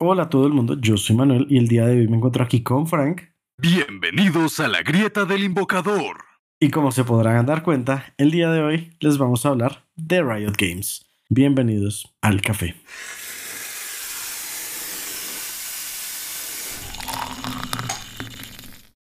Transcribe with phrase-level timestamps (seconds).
[0.00, 2.44] Hola a todo el mundo, yo soy Manuel y el día de hoy me encuentro
[2.44, 3.22] aquí con Frank.
[3.56, 6.18] Bienvenidos a la grieta del invocador.
[6.60, 10.22] Y como se podrán dar cuenta, el día de hoy les vamos a hablar de
[10.22, 11.04] Riot Games.
[11.28, 12.76] Bienvenidos al café.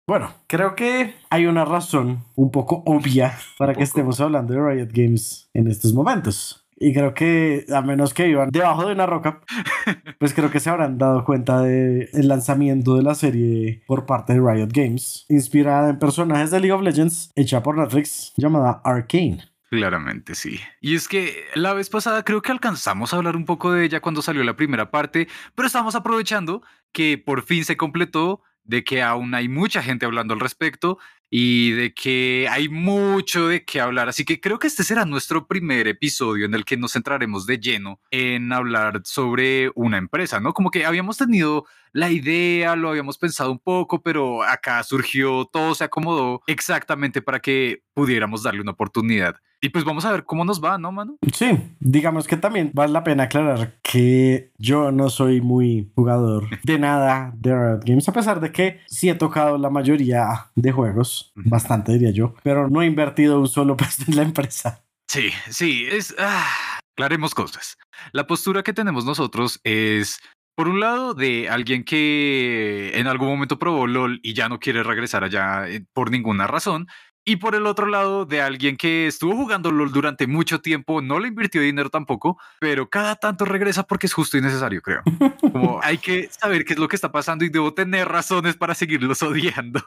[0.06, 4.90] Bueno, creo que hay una razón un poco obvia para que estemos hablando de Riot
[4.92, 6.63] Games en estos momentos.
[6.77, 9.40] Y creo que, a menos que vivan debajo de una roca,
[10.18, 14.40] pues creo que se habrán dado cuenta del lanzamiento de la serie por parte de
[14.40, 19.39] Riot Games, inspirada en personajes de League of Legends, hecha por Netflix, llamada Arcane.
[19.71, 20.61] Claramente sí.
[20.81, 24.00] Y es que la vez pasada creo que alcanzamos a hablar un poco de ella
[24.00, 26.62] cuando salió la primera parte, pero estamos aprovechando
[26.93, 30.98] que por fin se completó de que aún hay mucha gente hablando al respecto
[31.36, 34.08] y de que hay mucho de qué hablar.
[34.08, 37.58] Así que creo que este será nuestro primer episodio en el que nos centraremos de
[37.58, 40.52] lleno en hablar sobre una empresa, ¿no?
[40.55, 45.75] Como que habíamos tenido la idea, lo habíamos pensado un poco, pero acá surgió, todo
[45.75, 49.37] se acomodó exactamente para que pudiéramos darle una oportunidad.
[49.61, 51.17] Y pues vamos a ver cómo nos va, ¿no, mano?
[51.33, 56.78] Sí, digamos que también vale la pena aclarar que yo no soy muy jugador de
[56.78, 61.33] nada de Riot Games, a pesar de que sí he tocado la mayoría de juegos,
[61.37, 64.84] bastante diría yo, pero no he invertido un solo peso en la empresa.
[65.06, 66.12] Sí, sí, es...
[66.19, 67.78] Ah, aclaremos cosas.
[68.12, 70.19] La postura que tenemos nosotros es
[70.55, 74.83] por un lado, de alguien que en algún momento probó LOL y ya no quiere
[74.83, 76.86] regresar allá eh, por ninguna razón.
[77.27, 81.19] Y por el otro lado, de alguien que estuvo jugando LOL durante mucho tiempo, no
[81.19, 85.03] le invirtió dinero tampoco, pero cada tanto regresa porque es justo y necesario, creo.
[85.41, 88.75] Como hay que saber qué es lo que está pasando y debo tener razones para
[88.75, 89.81] seguirlos odiando.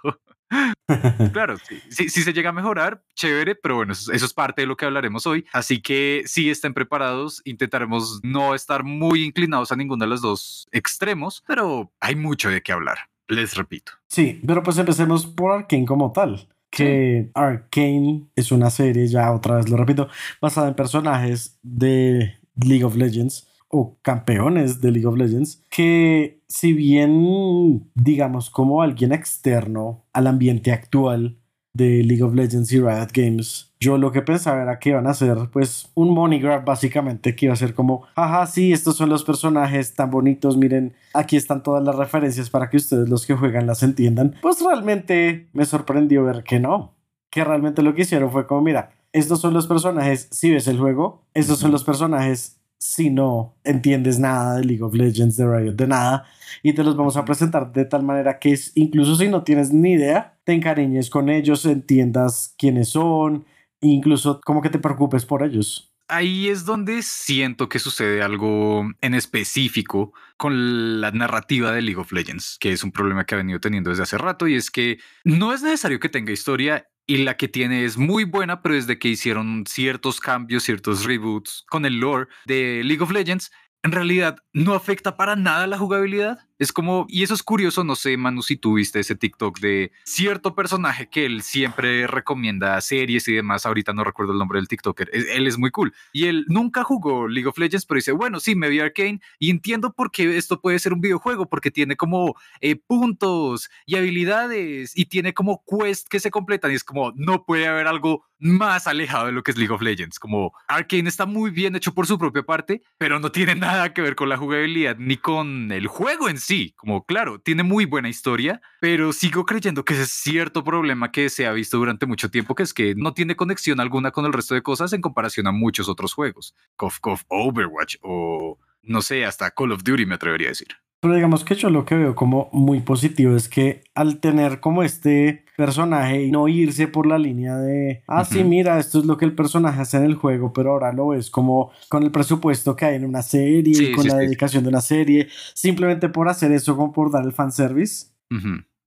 [1.32, 4.68] claro, sí, si se llega a mejorar, chévere, pero bueno, eso, eso, es parte de
[4.68, 5.46] lo que hablaremos hoy.
[5.54, 10.68] Así que si estén preparados, intentaremos no estar muy inclinados a ninguno de los dos
[10.72, 12.98] extremos, pero hay mucho de qué hablar.
[13.28, 13.92] Les repito.
[14.08, 16.48] Sí, pero pues empecemos por Arkane como tal
[16.78, 20.10] que Arcane es una serie, ya otra vez lo repito,
[20.40, 26.74] basada en personajes de League of Legends o campeones de League of Legends, que si
[26.74, 31.40] bien digamos como alguien externo al ambiente actual
[31.74, 35.12] de League of Legends y Riot Games, yo lo que pensaba era que iban a
[35.12, 39.10] hacer pues un money grab básicamente, que iba a ser como, ajá, sí, estos son
[39.10, 43.36] los personajes tan bonitos, miren, aquí están todas las referencias para que ustedes los que
[43.36, 44.36] juegan las entiendan.
[44.42, 46.96] Pues realmente me sorprendió ver que no,
[47.30, 50.80] que realmente lo que hicieron fue como, mira, estos son los personajes si ves el
[50.80, 55.74] juego, estos son los personajes si no entiendes nada de League of Legends, de Riot,
[55.74, 56.26] de nada,
[56.62, 59.74] y te los vamos a presentar de tal manera que es, incluso si no tienes
[59.74, 63.46] ni idea, te encariñes con ellos, entiendas quiénes son,
[63.82, 65.94] incluso como que te preocupes por ellos.
[66.10, 72.14] Ahí es donde siento que sucede algo en específico con la narrativa de League of
[72.14, 75.00] Legends, que es un problema que ha venido teniendo desde hace rato y es que
[75.26, 79.00] no es necesario que tenga historia y la que tiene es muy buena, pero desde
[79.00, 83.52] que hicieron ciertos cambios, ciertos reboots con el lore de League of Legends,
[83.84, 86.47] en realidad no afecta para nada la jugabilidad.
[86.60, 89.92] Es como, y eso es curioso, no sé, Manu, si tú viste ese TikTok de
[90.04, 93.66] cierto personaje que él siempre recomienda series y demás.
[93.66, 95.10] Ahorita no recuerdo el nombre del TikToker.
[95.14, 95.94] Él es muy cool.
[96.12, 99.52] Y él nunca jugó League of Legends, pero dice, bueno, sí, me vi Arcane y
[99.52, 104.98] entiendo por qué esto puede ser un videojuego, porque tiene como eh, puntos y habilidades
[104.98, 106.72] y tiene como quest que se completan.
[106.72, 109.82] Y es como, no puede haber algo más alejado de lo que es League of
[109.82, 110.20] Legends.
[110.20, 114.02] Como Arcane está muy bien hecho por su propia parte, pero no tiene nada que
[114.02, 117.84] ver con la jugabilidad ni con el juego en sí sí, como claro, tiene muy
[117.84, 122.06] buena historia, pero sigo creyendo que ese es cierto problema que se ha visto durante
[122.06, 125.02] mucho tiempo, que es que no tiene conexión alguna con el resto de cosas en
[125.02, 126.56] comparación a muchos otros juegos.
[126.78, 130.70] Cof, Cof, Overwatch o no sé, hasta Call of Duty me atrevería a decir.
[131.00, 134.82] Pero digamos que yo lo que veo como muy positivo es que al tener como
[134.82, 139.16] este personaje y no irse por la línea de, ah, sí, mira, esto es lo
[139.18, 142.76] que el personaje hace en el juego, pero ahora lo ves como con el presupuesto
[142.76, 146.76] que hay en una serie, con la dedicación de una serie, simplemente por hacer eso,
[146.76, 148.08] como por dar el fanservice.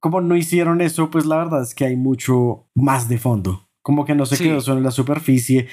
[0.01, 3.69] Como no hicieron eso, pues la verdad es que hay mucho más de fondo.
[3.83, 5.69] Como que no se quedó solo en la superficie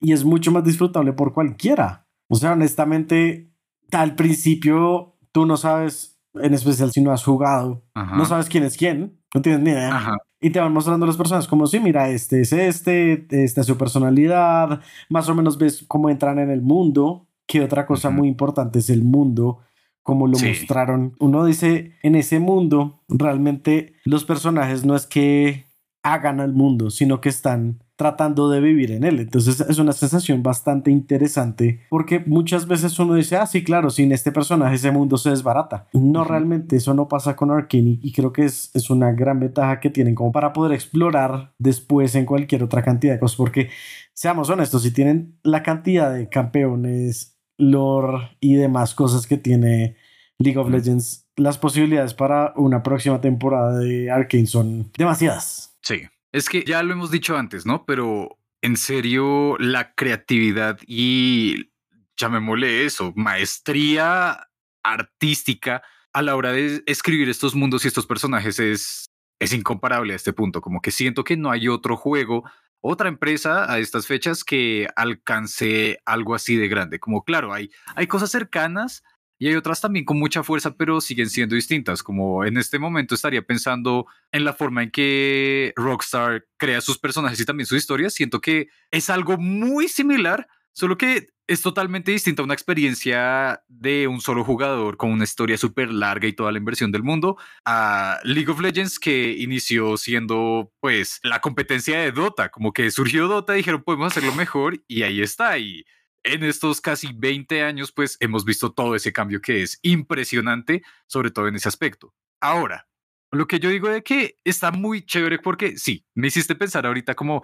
[0.00, 2.06] y es mucho más disfrutable por cualquiera.
[2.28, 3.51] O sea, honestamente,
[3.92, 8.76] al principio tú no sabes, en especial si no has jugado, no sabes quién es
[8.76, 10.16] quién, no tienes ni idea.
[10.40, 13.78] Y te van mostrando las personas como, sí, mira, este es este, esta es su
[13.78, 18.80] personalidad, más o menos ves cómo entran en el mundo, que otra cosa muy importante
[18.80, 19.60] es el mundo,
[20.02, 21.14] como lo mostraron.
[21.20, 25.66] Uno dice, en ese mundo, realmente los personajes no es que
[26.02, 29.20] hagan al mundo, sino que están tratando de vivir en él.
[29.20, 34.12] Entonces es una sensación bastante interesante porque muchas veces uno dice, ah, sí, claro, sin
[34.12, 35.88] este personaje ese mundo se desbarata.
[35.92, 39.80] No, realmente eso no pasa con Arkane y creo que es, es una gran ventaja
[39.80, 43.70] que tienen como para poder explorar después en cualquier otra cantidad de cosas porque
[44.14, 49.96] seamos honestos, si tienen la cantidad de campeones, lore y demás cosas que tiene
[50.38, 55.76] League of Legends, las posibilidades para una próxima temporada de Arkane son demasiadas.
[55.82, 56.02] Sí,
[56.32, 57.84] es que ya lo hemos dicho antes, ¿no?
[57.84, 61.70] Pero en serio, la creatividad y
[62.16, 64.48] llamémosle eso, maestría
[64.82, 65.82] artística
[66.12, 69.06] a la hora de escribir estos mundos y estos personajes es,
[69.38, 70.60] es incomparable a este punto.
[70.60, 72.44] Como que siento que no hay otro juego,
[72.80, 77.00] otra empresa a estas fechas que alcance algo así de grande.
[77.00, 79.02] Como claro, hay, hay cosas cercanas,
[79.42, 82.04] y hay otras también con mucha fuerza, pero siguen siendo distintas.
[82.04, 87.40] Como en este momento estaría pensando en la forma en que Rockstar crea sus personajes
[87.40, 88.14] y también sus historias.
[88.14, 94.06] Siento que es algo muy similar, solo que es totalmente distinta a una experiencia de
[94.06, 98.20] un solo jugador con una historia súper larga y toda la inversión del mundo a
[98.22, 103.54] League of Legends que inició siendo pues la competencia de Dota, como que surgió Dota,
[103.54, 105.84] dijeron podemos hacerlo mejor y ahí está y
[106.24, 111.30] en estos casi 20 años, pues hemos visto todo ese cambio que es impresionante, sobre
[111.30, 112.14] todo en ese aspecto.
[112.40, 112.88] Ahora,
[113.30, 117.14] lo que yo digo de que está muy chévere porque sí, me hiciste pensar ahorita
[117.14, 117.42] como,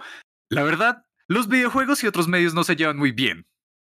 [0.49, 3.47] la verdad, los videojuegos y otros medios no se llevan muy bien.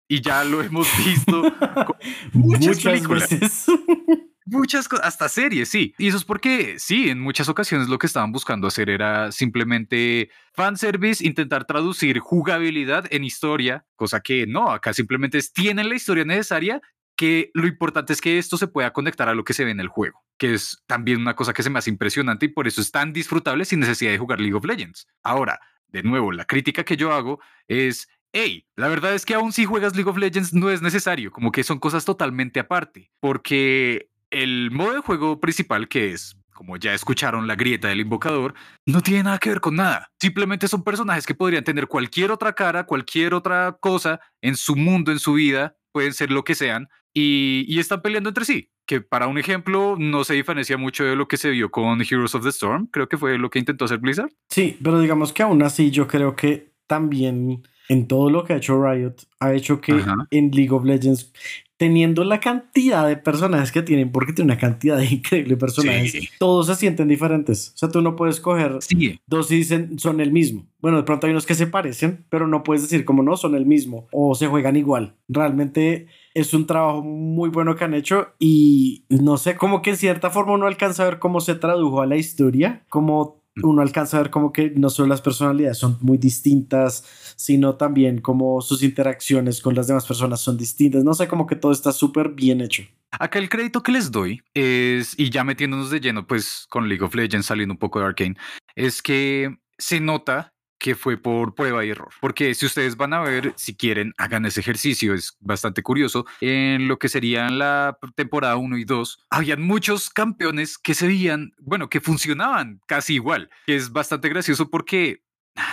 [0.09, 1.43] Y ya lo hemos visto
[2.33, 3.67] muchas, Veces.
[4.51, 5.95] Muchas cosas, hasta series, sí.
[5.97, 10.29] Y eso es porque, sí, en muchas ocasiones lo que estaban buscando hacer era simplemente
[10.55, 16.25] fanservice, intentar traducir jugabilidad en historia, cosa que no, acá simplemente es, tienen la historia
[16.25, 16.81] necesaria,
[17.17, 19.79] que lo importante es que esto se pueda conectar a lo que se ve en
[19.79, 22.81] el juego, que es también una cosa que se me hace impresionante y por eso
[22.81, 25.07] es tan disfrutable sin necesidad de jugar League of Legends.
[25.23, 27.39] Ahora, de nuevo, la crítica que yo hago
[27.69, 31.31] es hey, la verdad es que aún si juegas League of Legends no es necesario,
[31.31, 36.77] como que son cosas totalmente aparte, porque el modo de juego principal, que es, como
[36.77, 38.55] ya escucharon, la grieta del invocador,
[38.87, 40.11] no tiene nada que ver con nada.
[40.21, 45.13] Simplemente son personajes que podrían tener cualquier otra cara, cualquier otra cosa en su mundo,
[45.13, 48.71] en su vida, pueden ser lo que sean, y, están peleando entre sí.
[48.87, 52.35] Que para un ejemplo, no se diferencia mucho de lo que se vio con Heroes
[52.35, 52.89] of the Storm.
[52.91, 54.33] Creo que fue lo que intentó hacer Blizzard.
[54.49, 58.57] Sí, pero digamos que aún así yo creo que también en todo lo que ha
[58.57, 59.93] hecho Riot, ha hecho que
[60.31, 61.33] en League of Legends
[61.81, 66.67] teniendo la cantidad de personajes que tienen, porque tiene una cantidad de increíbles personajes, todos
[66.67, 67.73] se sienten diferentes.
[67.75, 68.81] O sea, tú no puedes coger
[69.27, 70.67] dos y dicen son el mismo.
[70.83, 73.55] Bueno, de pronto hay unos que se parecen, pero no puedes decir como no son
[73.55, 75.15] el mismo o se juegan igual.
[75.27, 79.97] Realmente es un trabajo muy bueno que han hecho y no sé, como que en
[79.97, 84.17] cierta forma uno alcanza a ver cómo se tradujo a la historia, como uno alcanza
[84.17, 87.05] a ver como que no solo las personalidades son muy distintas,
[87.37, 91.05] sino también como sus interacciones con las demás personas son distintas.
[91.05, 92.85] No sé, como que todo está súper bien hecho.
[93.13, 97.05] Acá el crédito que les doy es, y ya metiéndonos de lleno, pues con League
[97.05, 98.37] of Legends saliendo un poco de Arkane,
[98.77, 102.09] es que se nota que fue por prueba y error.
[102.21, 106.27] Porque si ustedes van a ver, si quieren, hagan ese ejercicio, es bastante curioso.
[106.41, 111.53] En lo que serían la temporada 1 y 2, habían muchos campeones que se veían,
[111.61, 113.51] bueno, que funcionaban casi igual.
[113.67, 115.23] Es bastante gracioso porque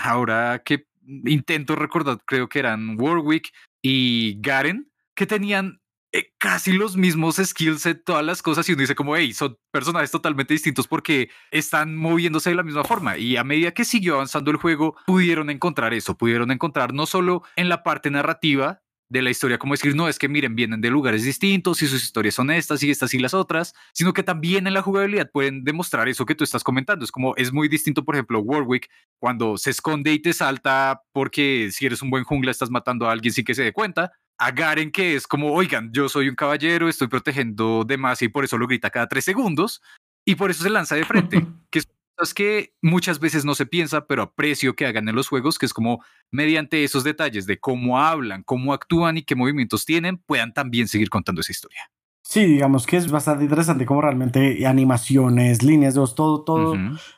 [0.04, 0.86] ahora que
[1.26, 5.80] intento recordar, creo que eran Warwick y Garen, que tenían
[6.14, 9.58] eh, casi los mismos skills en todas las cosas y uno dice como, hey, son
[9.72, 14.16] personajes totalmente distintos porque están moviéndose de la misma forma y a medida que siguió
[14.16, 19.22] avanzando el juego pudieron encontrar eso, pudieron encontrar no solo en la parte narrativa de
[19.22, 22.36] la historia, como decir, no, es que miren, vienen de lugares distintos y sus historias
[22.36, 26.10] son estas y estas y las otras, sino que también en la jugabilidad pueden demostrar
[26.10, 27.06] eso que tú estás comentando.
[27.06, 31.70] Es como, es muy distinto, por ejemplo, Warwick, cuando se esconde y te salta porque
[31.72, 34.52] si eres un buen jungla estás matando a alguien sin que se dé cuenta, a
[34.52, 38.58] Garen, que es como, oigan, yo soy un caballero, estoy protegiendo demás y por eso
[38.58, 39.82] lo grita cada tres segundos
[40.26, 43.66] y por eso se lanza de frente, que es cosas que muchas veces no se
[43.66, 47.60] piensa, pero aprecio que hagan en los juegos, que es como mediante esos detalles de
[47.60, 51.92] cómo hablan, cómo actúan y qué movimientos tienen, puedan también seguir contando esa historia.
[52.24, 56.76] Sí, digamos que es bastante interesante como realmente animaciones, líneas de todo, todo,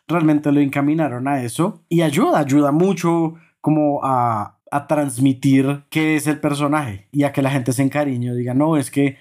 [0.07, 6.27] realmente lo encaminaron a eso y ayuda, ayuda mucho como a, a transmitir qué es
[6.27, 9.17] el personaje y a que la gente se encariñe, diga, no, es que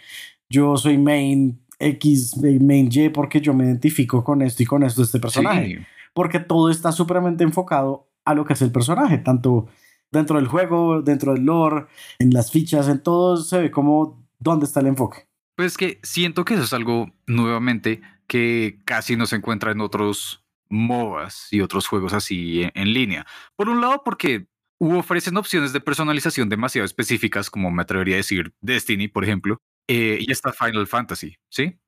[0.49, 5.03] yo soy main X, main Y porque yo me identifico con esto y con esto
[5.03, 5.87] de este personaje.
[6.15, 9.69] Porque todo está supremamente enfocado a lo que es el personaje, tanto
[10.11, 11.87] dentro del juego, dentro del lore,
[12.19, 15.29] en las fichas, en todo se ve como dónde está el enfoque.
[15.55, 20.45] Pues que siento que eso es algo nuevamente que casi no se encuentra en otros
[20.71, 23.27] MOBAs y otros juegos así en, línea.
[23.57, 24.48] Por un lado, porque
[24.81, 30.19] ofrecen opciones de personalización demasiado específicas, como me atrevería a decir Destiny, por ejemplo, eh,
[30.21, 31.79] y está Final Fantasy, ¿sí?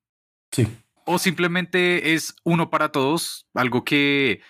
[0.51, 0.67] Sí.
[1.05, 4.41] O simplemente es uno para todos, algo que,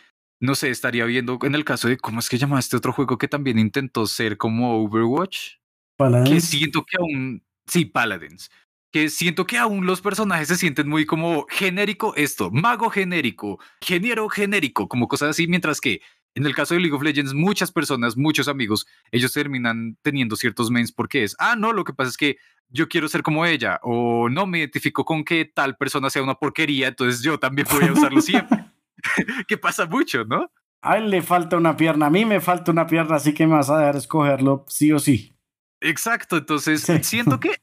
[0.41, 3.19] no sé, estaría viendo en el caso de, ¿cómo es que llama este otro juego
[3.19, 5.57] que también intentó ser como Overwatch?
[5.97, 6.31] Paladins.
[6.31, 8.51] Que siento que aún, sí, Paladins,
[8.91, 14.29] que siento que aún los personajes se sienten muy como genérico esto, mago genérico, ingeniero
[14.29, 16.01] genérico, como cosas así, mientras que
[16.35, 20.71] en el caso de League of Legends, muchas personas, muchos amigos, ellos terminan teniendo ciertos
[20.71, 22.37] mains porque es, ah, no, lo que pasa es que
[22.69, 26.35] yo quiero ser como ella, o no me identifico con que tal persona sea una
[26.35, 28.65] porquería, entonces yo también voy a usarlo siempre.
[29.49, 30.51] que pasa mucho, ¿no?
[30.83, 33.55] A él le falta una pierna, a mí me falta una pierna, así que me
[33.55, 35.35] vas a dejar escogerlo sí o sí.
[35.81, 37.57] Exacto, entonces siento que,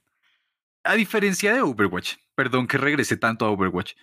[0.83, 3.93] a diferencia de Overwatch, perdón que regrese tanto a Overwatch,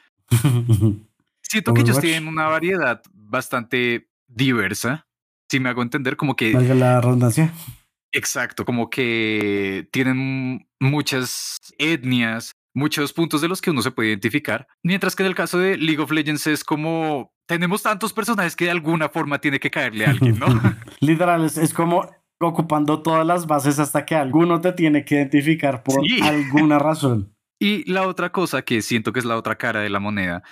[1.43, 5.07] siento que ellos tienen una variedad bastante diversa,
[5.51, 6.53] si me hago entender, como que...
[6.53, 7.53] Valga la redundancia.
[8.13, 14.69] Exacto, como que tienen muchas etnias, muchos puntos de los que uno se puede identificar,
[14.85, 18.67] mientras que en el caso de League of Legends es como tenemos tantos personajes que
[18.67, 20.47] de alguna forma tiene que caerle a alguien, ¿no?
[21.01, 22.09] Literal, es, como
[22.41, 27.31] ocupando todas las bases hasta que alguno te tiene que identificar por alguna razón.
[27.61, 30.43] Y la otra cosa que siento que es la otra cara de la moneda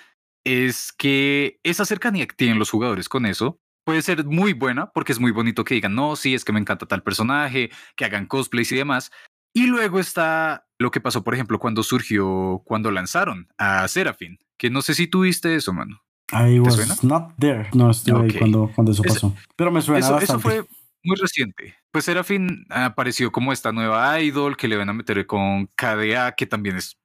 [0.44, 5.12] es que esa cercanía que tienen los jugadores con eso puede ser muy buena porque
[5.12, 8.26] es muy bonito que digan, no, sí, es que me encanta tal personaje, que hagan
[8.26, 9.10] cosplays y demás.
[9.54, 14.70] Y luego está lo que pasó, por ejemplo, cuando surgió, cuando lanzaron a Seraphine, que
[14.70, 16.02] no sé si tuviste eso, mano.
[16.32, 17.68] I was not there.
[17.74, 19.34] No estuve ahí cuando, cuando eso pasó.
[19.54, 20.32] Pero me suena eso, bastante.
[20.32, 20.66] Eso fue
[21.04, 21.76] muy reciente.
[21.90, 26.46] Pues Seraphine apareció como esta nueva idol que le van a meter con KDA, que
[26.46, 26.96] también es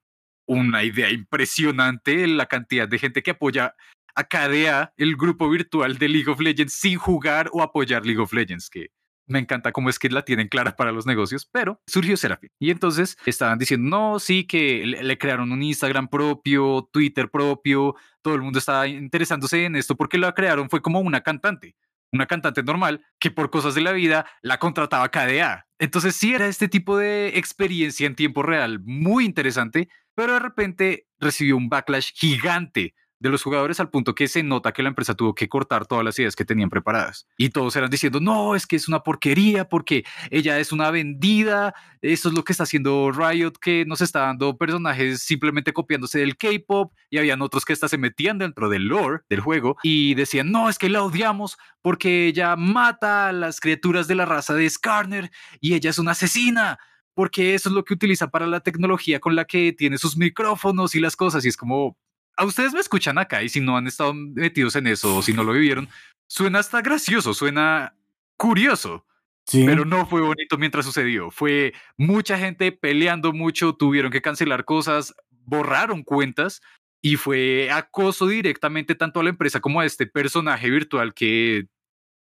[0.47, 3.75] una idea impresionante, la cantidad de gente que apoya
[4.17, 8.33] a KDA, el grupo virtual de League of Legends, sin jugar o apoyar League of
[8.33, 8.87] Legends, que
[9.27, 12.51] me encanta cómo es que la tienen clara para los negocios, pero surgió Seraphine.
[12.59, 18.33] Y entonces estaban diciendo, no, sí, que le, crearon un Instagram propio, Twitter propio, todo
[18.33, 21.75] el mundo estaba interesándose en esto porque la crearon, fue como una cantante,
[22.11, 25.67] una cantante normal que por cosas de la vida la contrataba KDA.
[25.77, 31.05] Entonces sí era este tipo de experiencia en tiempo real muy interesante, pero de repente
[31.19, 35.15] recibió un backlash gigante de los jugadores al punto que se nota que la empresa
[35.15, 37.27] tuvo que cortar todas las ideas que tenían preparadas.
[37.37, 41.73] Y todos eran diciendo, no, es que es una porquería porque ella es una vendida,
[42.01, 46.37] eso es lo que está haciendo Riot, que nos está dando personajes simplemente copiándose del
[46.37, 50.51] K-Pop y habían otros que hasta se metían dentro del lore del juego y decían,
[50.51, 54.69] no, es que la odiamos porque ella mata a las criaturas de la raza de
[54.69, 56.77] Skarner y ella es una asesina
[57.17, 60.93] porque eso es lo que utiliza para la tecnología con la que tiene sus micrófonos
[60.93, 61.43] y las cosas.
[61.45, 61.97] Y es como,
[62.37, 65.33] a ustedes me escuchan acá y si no han estado metidos en eso o si
[65.33, 65.89] no lo vivieron,
[66.29, 67.95] suena hasta gracioso, suena
[68.37, 69.05] curioso.
[69.49, 71.31] Pero no fue bonito mientras sucedió.
[71.31, 76.61] Fue mucha gente peleando mucho, tuvieron que cancelar cosas, borraron cuentas
[77.01, 81.67] y fue acoso directamente tanto a la empresa como a este personaje virtual que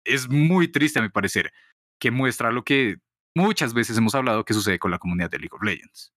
[0.05, 1.51] es muy triste a mi parecer,
[1.99, 2.99] que muestra lo que
[3.35, 6.13] muchas veces hemos hablado que sucede con la comunidad de League of Legends.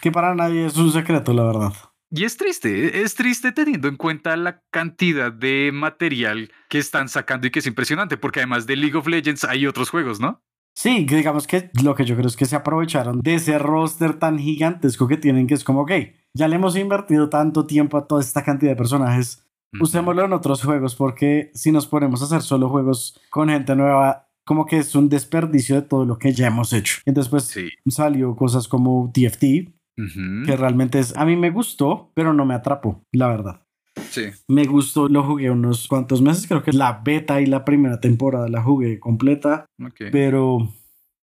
[0.00, 1.74] Que para nadie es un secreto, la verdad.
[2.10, 7.46] Y es triste, es triste teniendo en cuenta la cantidad de material que están sacando
[7.46, 10.40] y que es impresionante, porque además de League of Legends hay otros juegos, ¿no?
[10.76, 14.38] Sí, digamos que lo que yo creo es que se aprovecharon de ese roster tan
[14.38, 15.92] gigantesco que tienen, que es como, ok,
[16.34, 19.42] ya le hemos invertido tanto tiempo a toda esta cantidad de personajes,
[19.80, 24.28] usémoslo en otros juegos, porque si nos ponemos a hacer solo juegos con gente nueva,
[24.44, 27.00] como que es un desperdicio de todo lo que ya hemos hecho.
[27.06, 27.56] Entonces, pues
[27.88, 33.04] salió cosas como TFT, que realmente es, a mí me gustó, pero no me atrapó,
[33.12, 33.62] la verdad.
[34.10, 34.24] Sí.
[34.46, 38.48] Me gustó, lo jugué unos cuantos meses, creo que la beta y la primera temporada
[38.48, 39.66] la jugué completa,
[40.12, 40.68] pero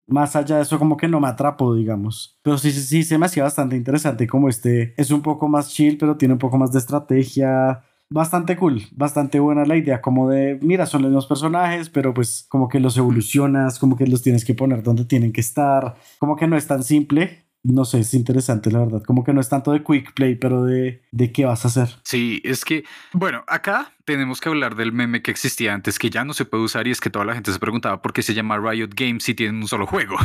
[0.07, 2.37] más allá de eso como que no me atrapó, digamos.
[2.43, 5.69] Pero sí, sí, sí, se me hacía bastante interesante como este es un poco más
[5.69, 7.83] chill, pero tiene un poco más de estrategia.
[8.09, 12.45] Bastante cool, bastante buena la idea, como de, mira, son los mismos personajes, pero pues
[12.49, 16.35] como que los evolucionas, como que los tienes que poner donde tienen que estar, como
[16.35, 19.03] que no es tan simple, no sé, es interesante la verdad.
[19.03, 21.89] Como que no es tanto de quick play, pero de, de qué vas a hacer.
[22.03, 26.25] Sí, es que, bueno, acá tenemos que hablar del meme que existía antes, que ya
[26.25, 28.33] no se puede usar y es que toda la gente se preguntaba por qué se
[28.33, 30.15] llama Riot Games si tienen un solo juego.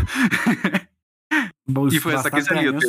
[1.90, 2.80] y fue hasta que salió ¿no?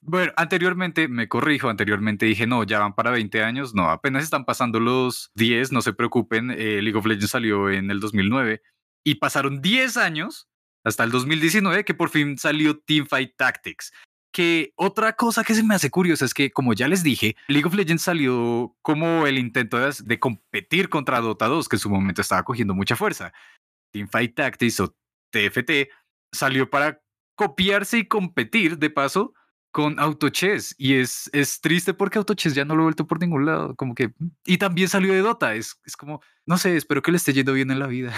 [0.00, 4.44] Bueno, anteriormente, me corrijo, anteriormente dije, no, ya van para 20 años, no, apenas están
[4.44, 8.60] pasando los 10, no se preocupen, eh, League of Legends salió en el 2009
[9.04, 10.48] y pasaron 10 años
[10.84, 13.92] hasta el 2019 que por fin salió Teamfight Tactics,
[14.32, 17.66] que otra cosa que se me hace curiosa es que, como ya les dije, League
[17.66, 21.90] of Legends salió como el intento de, de competir contra Dota 2, que en su
[21.90, 23.32] momento estaba cogiendo mucha fuerza.
[23.92, 24.94] Teamfight Tactics o
[25.32, 25.90] TFT
[26.32, 27.02] salió para
[27.36, 29.34] copiarse y competir de paso
[29.70, 33.46] con AutoChess y es, es triste porque AutoChess ya no lo he vuelto por ningún
[33.46, 34.12] lado, como que
[34.44, 37.52] y también salió de Dota, es, es como, no sé, espero que le esté yendo
[37.52, 38.12] bien en la vida.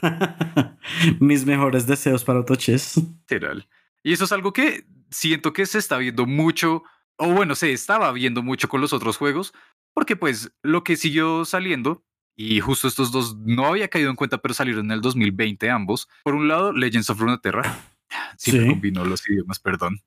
[1.20, 2.96] Mis mejores deseos para AutoChess.
[2.96, 3.68] Literal.
[4.02, 6.82] Y eso es algo que siento que se está viendo mucho,
[7.16, 9.52] o bueno, se estaba viendo mucho con los otros juegos,
[9.94, 14.38] porque pues lo que siguió saliendo, y justo estos dos no había caído en cuenta,
[14.38, 16.08] pero salieron en el 2020 ambos.
[16.24, 17.78] Por un lado, Legends of Runeterra.
[18.36, 18.70] Siempre sí.
[18.70, 20.00] combinó los idiomas, perdón.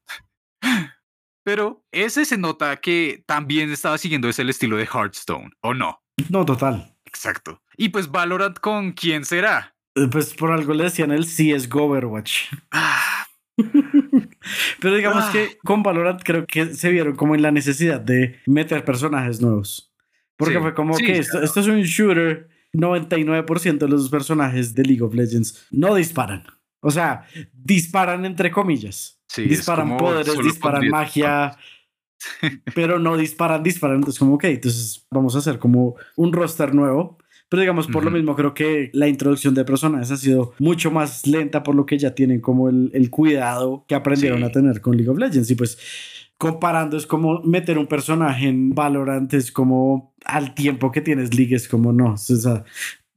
[1.46, 6.02] Pero ese se nota que también estaba siguiendo ese el estilo de Hearthstone, ¿o no?
[6.30, 6.98] No, total.
[7.06, 7.62] Exacto.
[7.78, 9.75] Y pues Valorant con quién será?
[9.94, 12.52] Eh, pues por algo le decían el CSGO Overwatch.
[12.72, 13.28] Ah.
[14.82, 15.58] Pero digamos que ah.
[15.64, 19.94] con Valorant creo que se vieron como en la necesidad de meter personajes nuevos.
[20.38, 22.50] Porque fue como que esto, esto es un shooter.
[22.74, 26.44] 99% de los personajes de League of Legends no disparan.
[26.82, 29.14] O sea, disparan entre comillas.
[29.38, 31.58] Disparan poderes, disparan magia,
[32.75, 33.98] pero no disparan, disparan.
[33.98, 37.17] Entonces, como, ok, entonces vamos a hacer como un roster nuevo.
[37.48, 41.27] Pero digamos, por lo mismo, creo que la introducción de personajes ha sido mucho más
[41.27, 44.98] lenta por lo que ya tienen como el, el cuidado que aprendieron a tener con
[44.98, 45.51] League of Legends.
[45.51, 45.77] Y pues
[46.38, 51.55] comparando es como meter un personaje en Valorant, es como al tiempo que tienes League,
[51.55, 52.63] es como no, o sea,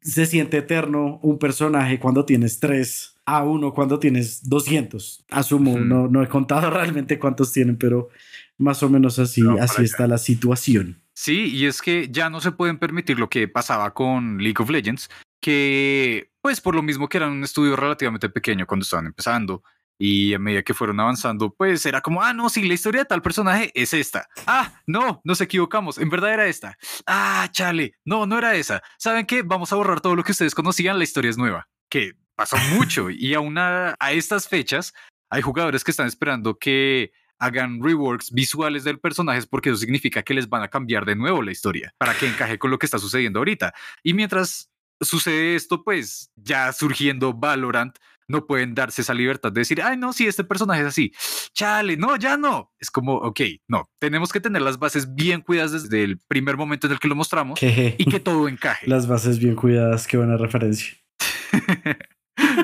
[0.01, 5.27] se siente eterno un personaje cuando tienes tres a uno cuando tienes 200.
[5.31, 8.09] Asumo, no, no he contado realmente cuántos tienen, pero
[8.57, 11.03] más o menos así, así está la situación.
[11.13, 14.71] Sí, y es que ya no se pueden permitir lo que pasaba con League of
[14.71, 15.11] Legends,
[15.43, 19.63] que pues por lo mismo que eran un estudio relativamente pequeño cuando estaban empezando,
[19.99, 23.09] y a medida que fueron avanzando, pues era como, ah, no, sí, la historia de
[23.09, 24.27] tal personaje es esta.
[24.47, 26.79] Ah, no, nos equivocamos, en verdad era esta.
[27.07, 28.83] Ah, chale, no, no era esa.
[28.97, 29.43] ¿Saben qué?
[29.43, 31.69] Vamos a borrar todo lo que ustedes conocían, la historia es nueva.
[31.91, 34.95] Que pasó mucho y aún a, a estas fechas
[35.29, 40.35] hay jugadores que están esperando que hagan reworks visuales del personaje porque eso significa que
[40.35, 43.01] les van a cambiar de nuevo la historia para que encaje con lo que está
[43.01, 43.75] sucediendo ahorita.
[44.05, 44.71] Y mientras
[45.01, 47.99] sucede esto, pues ya surgiendo Valorant,
[48.29, 51.13] no pueden darse esa libertad de decir, ay, no, si este personaje es así,
[51.55, 52.73] chale, no, ya no.
[52.79, 56.87] Es como, ok, no, tenemos que tener las bases bien cuidadas desde el primer momento
[56.87, 58.87] en el que lo mostramos y que todo encaje.
[58.87, 60.95] Las bases bien cuidadas, qué buena referencia.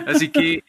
[0.07, 0.65] así que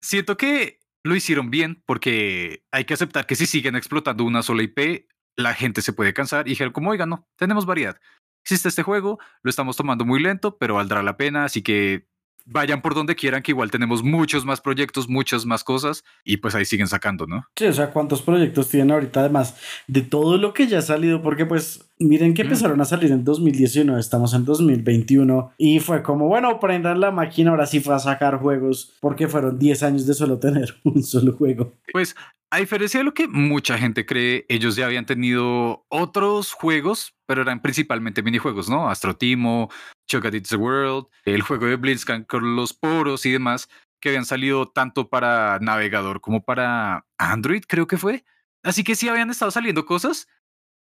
[0.00, 4.62] siento que lo hicieron bien porque hay que aceptar que si siguen explotando una sola
[4.62, 8.00] IP, la gente se puede cansar y dijeron como, no, tenemos variedad.
[8.44, 12.06] Existe este juego, lo estamos tomando muy lento, pero valdrá la pena, así que
[12.44, 16.54] vayan por donde quieran, que igual tenemos muchos más proyectos, muchas más cosas, y pues
[16.54, 17.46] ahí siguen sacando, ¿no?
[17.56, 21.22] Sí, o sea, ¿cuántos proyectos tienen ahorita además de todo lo que ya ha salido?
[21.22, 26.26] Porque pues miren que empezaron a salir en 2019, estamos en 2021, y fue como,
[26.26, 30.14] bueno, prendan la máquina, ahora sí fue a sacar juegos, porque fueron 10 años de
[30.14, 31.72] solo tener un solo juego.
[31.92, 32.14] Pues
[32.54, 37.42] a diferencia de lo que mucha gente cree, ellos ya habían tenido otros juegos, pero
[37.42, 38.88] eran principalmente minijuegos, ¿no?
[38.88, 39.72] Astro Timo,
[40.08, 43.68] Chocolat the World, el juego de Blitzcrank con los poros y demás,
[44.00, 48.24] que habían salido tanto para navegador como para Android, creo que fue.
[48.62, 50.28] Así que sí habían estado saliendo cosas,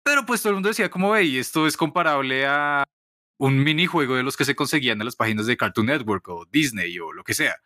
[0.04, 2.84] pero pues todo el mundo decía como, veis, esto es comparable a
[3.40, 6.98] un minijuego de los que se conseguían en las páginas de Cartoon Network o Disney
[6.98, 7.56] o lo que sea.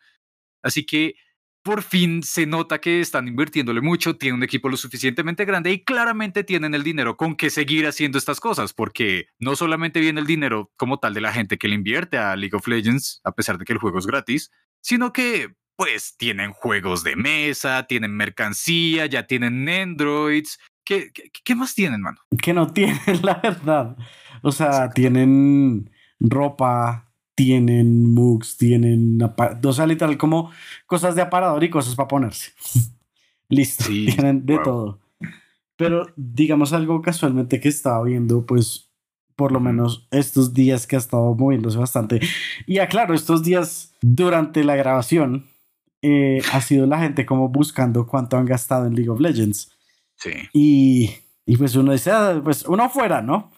[0.63, 1.15] Así que
[1.63, 5.83] por fin se nota que están invirtiéndole mucho, tienen un equipo lo suficientemente grande y
[5.83, 10.27] claramente tienen el dinero con que seguir haciendo estas cosas, porque no solamente viene el
[10.27, 13.57] dinero como tal de la gente que le invierte a League of Legends, a pesar
[13.57, 19.05] de que el juego es gratis, sino que pues tienen juegos de mesa, tienen mercancía,
[19.05, 20.59] ya tienen Androids.
[20.83, 21.11] ¿Qué,
[21.43, 22.19] qué, más tienen, mano?
[22.41, 23.95] Que no tienen, la verdad.
[24.41, 27.08] O sea, tienen ropa,
[27.39, 29.17] tienen mugs, tienen,
[29.63, 30.51] o sea, literal, como
[30.85, 32.51] cosas de aparador y cosas para ponerse.
[33.47, 34.99] Listo, tienen de todo.
[35.77, 38.91] Pero digamos algo casualmente que estaba viendo, pues
[39.37, 42.19] por lo menos estos días que ha estado moviéndose bastante.
[42.67, 45.45] Y aclaro, estos días durante la grabación
[46.01, 49.71] eh, ha sido la gente como buscando cuánto han gastado en League of Legends.
[50.15, 50.31] Sí.
[50.51, 51.11] Y,
[51.45, 53.49] y pues uno dice, ah, pues uno fuera, ¿no?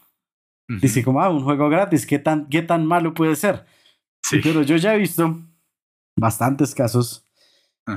[0.80, 3.66] Dice como, ah, un juego gratis, ¿qué tan, qué tan malo puede ser?
[4.24, 4.40] Sí.
[4.44, 5.40] Pero yo ya he visto
[6.16, 7.26] bastantes casos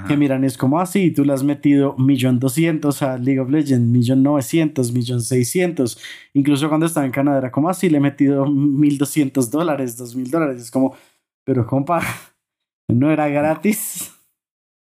[0.09, 3.51] que miran, es como así, ah, tú le has metido millón doscientos a League of
[3.51, 5.99] Legends, millón novecientos, millón seiscientos.
[6.33, 9.97] Incluso cuando estaba en Canadá era como así, ah, le he metido mil doscientos dólares,
[9.97, 10.61] dos mil dólares.
[10.61, 10.97] Es como,
[11.45, 12.01] pero compa,
[12.89, 14.13] no era gratis.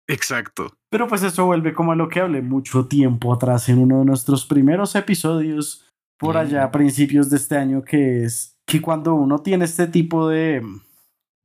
[0.07, 0.72] Exacto.
[0.90, 4.05] Pero pues eso vuelve como a lo que hablé mucho tiempo atrás en uno de
[4.05, 5.89] nuestros primeros episodios,
[6.20, 10.28] por allá a principios de este año, que es que cuando uno tiene este tipo
[10.28, 10.62] de,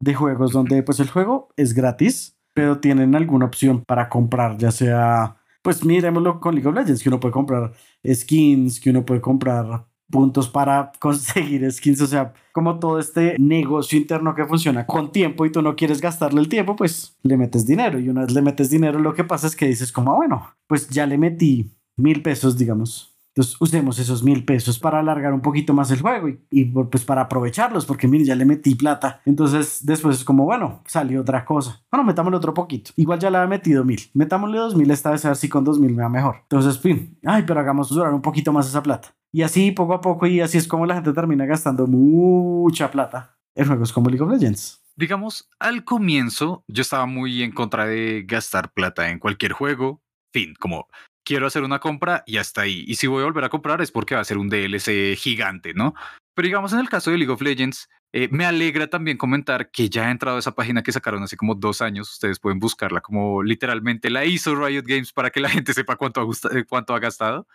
[0.01, 4.71] de juegos donde pues el juego es gratis, pero tienen alguna opción para comprar, ya
[4.71, 7.71] sea, pues miremoslo con League of Legends, que uno puede comprar
[8.05, 13.97] skins, que uno puede comprar puntos para conseguir skins, o sea, como todo este negocio
[13.97, 17.65] interno que funciona con tiempo y tú no quieres gastarle el tiempo, pues le metes
[17.65, 20.15] dinero y una vez le metes dinero lo que pasa es que dices como, ah,
[20.15, 23.14] bueno, pues ya le metí mil pesos, digamos.
[23.35, 27.23] Entonces usemos esos mil pesos para alargar un poquito más el juego y, pues para
[27.23, 29.21] aprovecharlos, porque mire, ya le metí plata.
[29.25, 31.83] Entonces después es como, bueno, salió otra cosa.
[31.91, 32.91] Bueno, metámosle otro poquito.
[32.95, 33.99] Igual ya le había metido mil.
[34.13, 36.37] Metámosle dos mil esta vez a ver si con dos mil me va mejor.
[36.43, 39.13] Entonces, fin, ay, pero hagamos durar un poquito más esa plata.
[39.33, 43.37] Y así poco a poco y así es como la gente termina gastando mucha plata
[43.53, 44.81] en juegos como League of Legends.
[44.95, 50.01] Digamos, al comienzo yo estaba muy en contra de gastar plata en cualquier juego.
[50.31, 50.87] Fin, como
[51.25, 52.85] quiero hacer una compra y hasta ahí.
[52.87, 55.73] Y si voy a volver a comprar es porque va a ser un DLC gigante,
[55.73, 55.93] ¿no?
[56.33, 59.89] Pero digamos en el caso de League of Legends, eh, me alegra también comentar que
[59.89, 62.11] ya ha entrado a esa página que sacaron hace como dos años.
[62.11, 66.21] Ustedes pueden buscarla como literalmente la hizo Riot Games para que la gente sepa cuánto
[66.21, 67.47] ha, eh, cuánto ha gastado.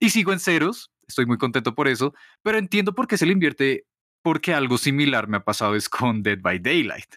[0.00, 3.32] Y sigo en ceros, estoy muy contento por eso, pero entiendo por qué se le
[3.32, 3.84] invierte
[4.22, 7.14] porque algo similar me ha pasado es con Dead by Daylight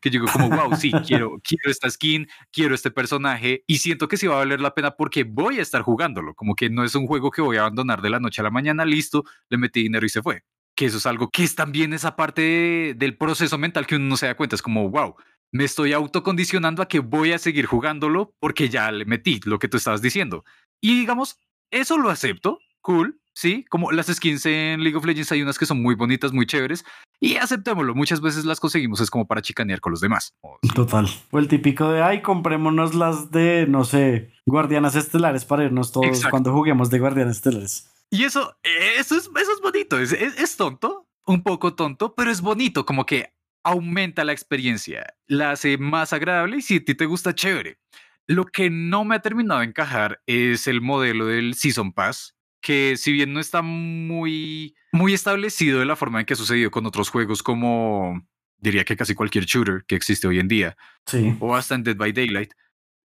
[0.00, 4.16] que digo como, wow, sí, quiero, quiero esta skin, quiero este personaje y siento que
[4.16, 6.94] sí va a valer la pena porque voy a estar jugándolo, como que no es
[6.94, 9.82] un juego que voy a abandonar de la noche a la mañana, listo, le metí
[9.82, 10.42] dinero y se fue.
[10.76, 14.16] Que eso es algo que es también esa parte del proceso mental que uno no
[14.16, 15.14] se da cuenta, es como, wow,
[15.52, 19.68] me estoy autocondicionando a que voy a seguir jugándolo porque ya le metí lo que
[19.68, 20.44] tú estabas diciendo.
[20.80, 21.38] Y digamos,
[21.70, 25.66] eso lo acepto, cool, sí, como las skins en League of Legends hay unas que
[25.66, 26.84] son muy bonitas, muy chéveres,
[27.24, 30.34] y aceptémoslo, muchas veces las conseguimos es como para chicanear con los demás.
[30.74, 31.08] Total.
[31.30, 36.22] O el típico de, ay, comprémonos las de, no sé, guardianas estelares para irnos todos
[36.26, 37.90] cuando juguemos de guardianas estelares.
[38.10, 42.42] Y eso, eso es, eso es bonito, es, es tonto, un poco tonto, pero es
[42.42, 43.32] bonito, como que
[43.62, 47.78] aumenta la experiencia, la hace más agradable y si a ti te gusta, chévere.
[48.26, 52.33] Lo que no me ha terminado de encajar es el modelo del Season Pass,
[52.64, 56.70] que si bien no está muy, muy establecido de la forma en que ha sucedido
[56.70, 60.74] con otros juegos como diría que casi cualquier shooter que existe hoy en día,
[61.06, 61.36] sí.
[61.40, 62.54] o hasta en Dead by Daylight,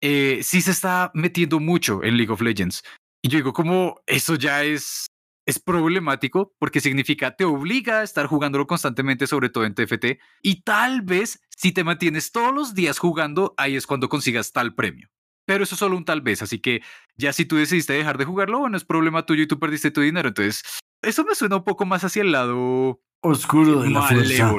[0.01, 2.83] eh, sí se está metiendo mucho en League of Legends.
[3.23, 5.07] Y yo digo, como eso ya es,
[5.47, 10.61] es problemático porque significa te obliga a estar jugándolo constantemente, sobre todo en TFT, y
[10.61, 15.09] tal vez si te mantienes todos los días jugando, ahí es cuando consigas tal premio.
[15.47, 16.81] Pero eso es solo un tal vez, así que
[17.15, 20.01] ya si tú decidiste dejar de jugarlo, bueno, es problema tuyo y tú perdiste tu
[20.01, 20.27] dinero.
[20.27, 20.61] Entonces,
[21.01, 24.53] eso me suena un poco más hacia el lado oscuro de la fuerza.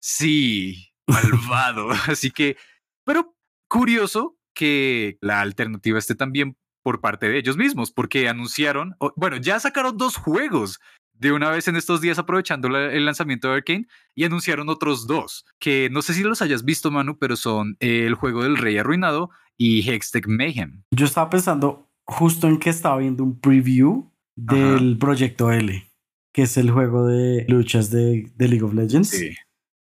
[0.00, 1.88] Sí, malvado.
[2.08, 2.58] así que,
[3.04, 3.34] pero
[3.68, 9.58] curioso que la alternativa esté también por parte de ellos mismos, porque anunciaron, bueno, ya
[9.60, 10.78] sacaron dos juegos
[11.18, 15.44] de una vez en estos días aprovechando el lanzamiento de Arkane y anunciaron otros dos,
[15.58, 19.30] que no sé si los hayas visto, Manu, pero son el juego del Rey Arruinado
[19.56, 20.82] y Hextech Mayhem.
[20.90, 25.90] Yo estaba pensando justo en que estaba viendo un preview del Proyecto L,
[26.32, 29.10] que es el juego de luchas de, League of Legends.
[29.10, 29.34] Sí.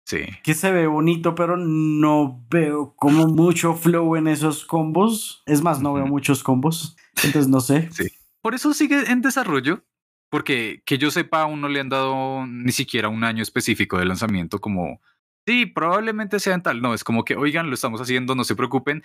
[0.08, 0.20] Sí.
[0.44, 5.42] Que se ve bonito, pero no veo como mucho flow en esos combos.
[5.48, 6.96] Es más, no veo muchos combos.
[7.24, 7.90] Entonces no sé.
[7.92, 8.10] Sí.
[8.40, 9.84] Por eso sigue en desarrollo.
[10.30, 14.06] Porque que yo sepa, aún no le han dado ni siquiera un año específico de
[14.06, 15.02] lanzamiento como,
[15.46, 16.82] sí, probablemente sean tal.
[16.82, 19.04] No, es como que, oigan, lo estamos haciendo, no se preocupen.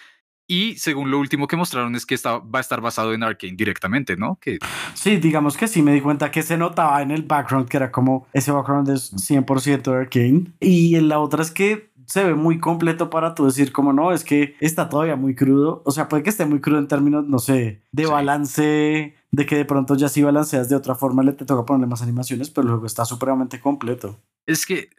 [0.50, 3.54] Y según lo último que mostraron es que está, va a estar basado en Arkane
[3.54, 4.36] directamente, ¿no?
[4.40, 4.58] Que...
[4.94, 7.92] Sí, digamos que sí, me di cuenta que se notaba en el background que era
[7.92, 10.52] como ese background es 100% de Arkane.
[10.58, 14.10] Y en la otra es que se ve muy completo para tú decir como no,
[14.10, 15.80] es que está todavía muy crudo.
[15.84, 19.54] O sea, puede que esté muy crudo en términos, no sé, de balance, de que
[19.54, 22.66] de pronto ya si balanceas de otra forma le te toca ponerle más animaciones, pero
[22.66, 24.18] luego está supremamente completo.
[24.44, 24.90] Es que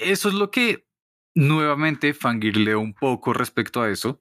[0.00, 0.86] eso es lo que
[1.34, 4.20] nuevamente fangirleo un poco respecto a eso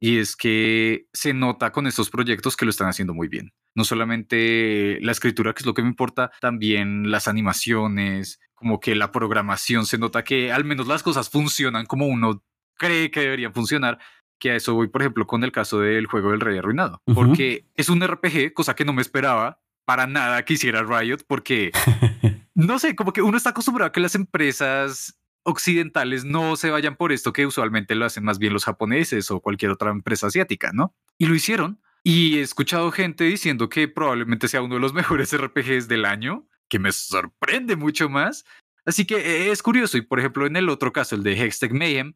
[0.00, 3.52] y es que se nota con estos proyectos que lo están haciendo muy bien.
[3.76, 8.94] No solamente la escritura, que es lo que me importa, también las animaciones, como que
[8.94, 12.44] la programación, se nota que al menos las cosas funcionan como uno
[12.76, 13.98] cree que deberían funcionar,
[14.38, 17.64] que a eso voy, por ejemplo, con el caso del juego del Rey Arruinado, porque
[17.74, 21.72] es un RPG, cosa que no me esperaba para nada que hiciera Riot, porque
[22.54, 26.96] no sé, como que uno está acostumbrado a que las empresas occidentales no se vayan
[26.96, 30.70] por esto que usualmente lo hacen más bien los japoneses o cualquier otra empresa asiática,
[30.74, 30.94] ¿no?
[31.16, 31.80] Y lo hicieron.
[32.02, 36.46] Y he escuchado gente diciendo que probablemente sea uno de los mejores RPGs del año,
[36.70, 38.46] que me sorprende mucho más.
[38.86, 39.98] Así que eh, es curioso.
[39.98, 42.14] Y por ejemplo, en el otro caso, el de Hextech Mayhem,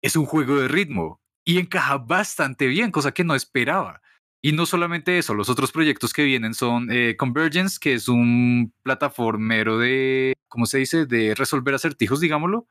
[0.00, 1.20] es un juego de ritmo.
[1.44, 4.02] y encaja bastante bien, cosa que no esperaba.
[4.42, 8.74] Y no solamente eso, los otros proyectos que vienen son eh, Convergence, que es un
[8.82, 12.66] plataformero de, ¿cómo se dice?, de resolver acertijos, digámoslo.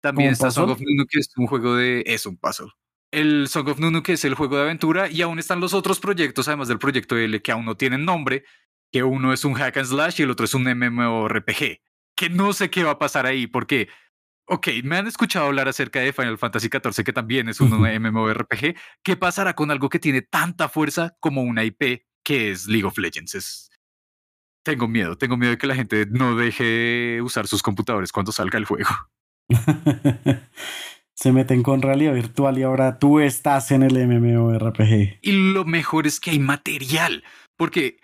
[0.00, 2.68] También está Song of Nunu, que es un juego de, es un puzzle.
[3.10, 6.00] El Song of Nunu, que es el juego de aventura, y aún están los otros
[6.00, 8.44] proyectos, además del proyecto L, que aún no tienen nombre,
[8.92, 11.80] que uno es un hack and slash y el otro es un MMORPG.
[12.16, 13.88] Que no sé qué va a pasar ahí, porque
[14.50, 18.74] Ok, me han escuchado hablar acerca de Final Fantasy XIV, que también es un MMORPG.
[19.02, 22.96] ¿Qué pasará con algo que tiene tanta fuerza como una IP que es League of
[22.96, 23.70] Legends?
[24.64, 28.58] Tengo miedo, tengo miedo de que la gente no deje usar sus computadores cuando salga
[28.58, 28.88] el juego.
[31.14, 35.18] Se meten con realidad virtual y ahora tú estás en el MMORPG.
[35.20, 37.22] Y lo mejor es que hay material,
[37.56, 37.98] porque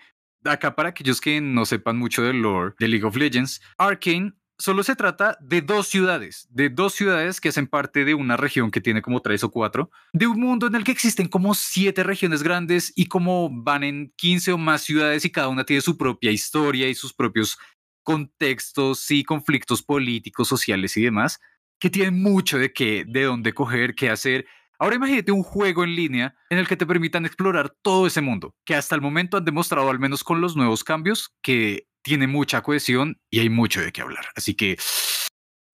[0.45, 4.83] acá para aquellos que no sepan mucho del lore de League of Legends, Arkane solo
[4.83, 8.81] se trata de dos ciudades, de dos ciudades que hacen parte de una región que
[8.81, 12.41] tiene como tres o cuatro, de un mundo en el que existen como siete regiones
[12.41, 16.31] grandes y como van en 15 o más ciudades y cada una tiene su propia
[16.31, 17.57] historia y sus propios
[18.03, 21.39] contextos y conflictos políticos, sociales y demás,
[21.79, 24.45] que tienen mucho de qué, de dónde coger, qué hacer.
[24.79, 28.55] Ahora imagínate un juego en línea en el que te permitan explorar todo ese mundo,
[28.65, 32.61] que hasta el momento han demostrado, al menos con los nuevos cambios, que tiene mucha
[32.61, 34.25] cohesión y hay mucho de qué hablar.
[34.35, 34.77] Así que,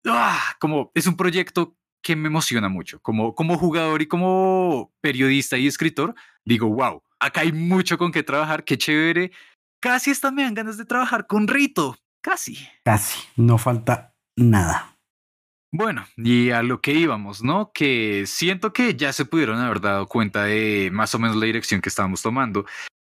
[0.08, 0.56] ¡ah!
[0.60, 3.00] como es un proyecto que me emociona mucho.
[3.02, 8.24] Como, como jugador y como periodista y escritor, digo, wow, acá hay mucho con qué
[8.24, 9.32] trabajar, qué chévere.
[9.80, 11.98] Casi hasta me dan ganas de trabajar con Rito.
[12.22, 12.58] Casi.
[12.84, 13.20] Casi.
[13.36, 14.91] No falta nada.
[15.74, 17.72] Bueno, y a lo que íbamos, ¿no?
[17.74, 21.80] Que siento que ya se pudieron haber dado cuenta de más o menos la dirección
[21.80, 22.66] que estábamos tomando.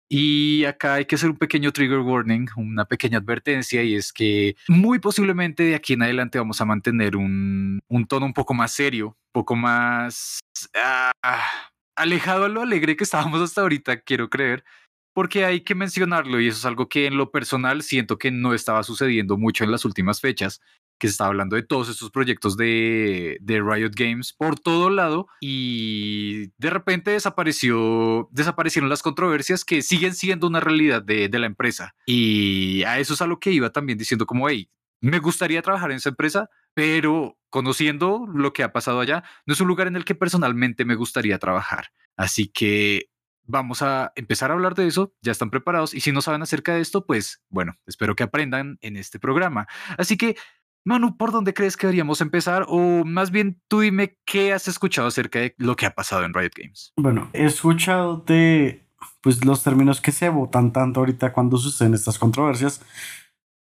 [0.09, 4.55] Y acá hay que hacer un pequeño trigger warning, una pequeña advertencia, y es que
[4.69, 9.09] muy posiblemente de aquí en adelante vamos a mantener un, tono un poco más serio,
[9.09, 10.41] un poco más
[10.75, 11.13] ah,
[11.97, 14.65] alejado a lo alegre que estábamos hasta ahorita, quiero creer,
[15.15, 18.55] porque hay que mencionarlo, y eso es algo que en lo personal siento que no
[18.55, 20.61] estaba sucediendo mucho en las últimas fechas,
[21.03, 25.27] que se está hablando de todos estos proyectos de, de, Riot Games por todo lado
[25.41, 31.47] y de repente desapareció, desaparecieron las controversias que siguen siendo una realidad de, de la
[31.47, 31.97] empresa.
[32.07, 35.91] Y a eso es a lo que iba también diciendo como, hey, me gustaría trabajar
[35.91, 39.97] en esa empresa, pero conociendo lo que ha pasado allá, no es un lugar en
[39.97, 41.89] el que personalmente me gustaría trabajar.
[42.17, 43.11] Así que
[43.45, 46.77] vamos a empezar a hablar de eso, ya están preparados y si no saben acerca
[46.77, 49.67] de esto, pues bueno, espero que aprendan en este programa.
[49.99, 50.37] Así que
[50.85, 52.67] Manu, ¿por dónde crees que deberíamos empezar?
[52.69, 56.35] O más bien tú dime qué has escuchado acerca de lo que ha pasado en
[56.35, 56.93] Riot Games.
[56.97, 58.85] Bueno, he escuchado de
[59.21, 62.83] pues los términos que se votan tanto ahorita cuando suceden estas controversias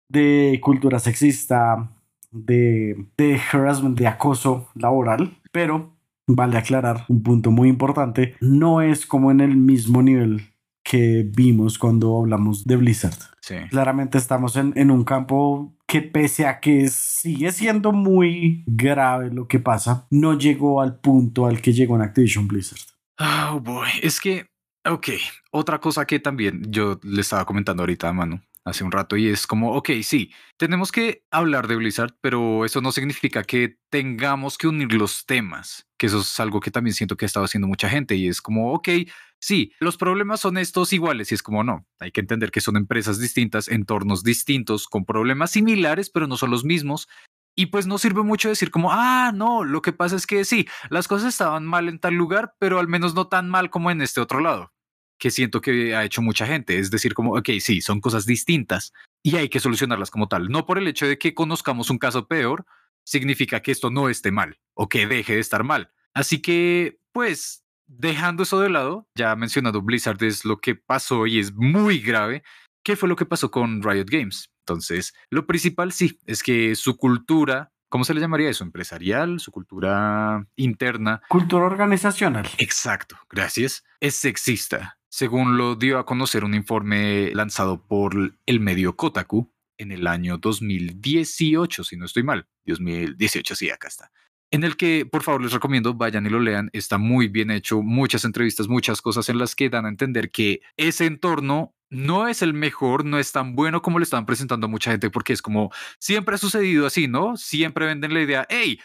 [0.08, 1.90] de cultura sexista,
[2.30, 9.06] de, de harassment, de acoso laboral, pero vale aclarar un punto muy importante, no es
[9.06, 13.29] como en el mismo nivel que vimos cuando hablamos de Blizzard.
[13.70, 19.48] Claramente estamos en, en, un campo que pese a que sigue siendo muy grave lo
[19.48, 22.80] que pasa, no llegó al punto al que llegó en Activision Blizzard.
[23.18, 24.46] Oh boy, es que,
[24.84, 25.08] ok,
[25.50, 29.28] otra cosa que también yo le estaba comentando ahorita a Manu hace un rato y
[29.28, 34.58] es como, ok, sí, tenemos que hablar de Blizzard, pero eso no significa que tengamos
[34.58, 37.68] que unir los temas, que eso es algo que también siento que ha estado haciendo
[37.68, 38.88] mucha gente y es como, ok,
[39.40, 42.76] sí, los problemas son estos iguales y es como, no, hay que entender que son
[42.76, 47.08] empresas distintas, entornos distintos, con problemas similares, pero no son los mismos.
[47.56, 50.68] Y pues no sirve mucho decir como, ah, no, lo que pasa es que sí,
[50.88, 54.02] las cosas estaban mal en tal lugar, pero al menos no tan mal como en
[54.02, 54.72] este otro lado
[55.20, 56.78] que siento que ha hecho mucha gente.
[56.78, 60.48] Es decir, como, ok, sí, son cosas distintas y hay que solucionarlas como tal.
[60.48, 62.64] No por el hecho de que conozcamos un caso peor,
[63.04, 65.92] significa que esto no esté mal o que deje de estar mal.
[66.14, 71.38] Así que, pues, dejando eso de lado, ya mencionado Blizzard es lo que pasó y
[71.38, 72.42] es muy grave.
[72.84, 74.50] ¿Qué fue lo que pasó con Riot Games?
[74.66, 78.62] Entonces, lo principal sí, es que su cultura ¿cómo se le llamaría eso?
[78.62, 81.20] Empresarial, su cultura interna.
[81.28, 82.48] Cultura organizacional.
[82.58, 83.82] Exacto, gracias.
[83.98, 89.92] Es sexista según lo dio a conocer un informe lanzado por el medio Kotaku en
[89.92, 92.46] el año 2018, si no estoy mal.
[92.64, 94.12] 2018, sí, acá está.
[94.50, 96.70] En el que, por favor, les recomiendo, vayan y lo lean.
[96.72, 100.60] Está muy bien hecho, muchas entrevistas, muchas cosas en las que dan a entender que
[100.76, 104.70] ese entorno no es el mejor, no es tan bueno como le están presentando a
[104.70, 107.36] mucha gente, porque es como siempre ha sucedido así, ¿no?
[107.36, 108.80] Siempre venden la idea, hey,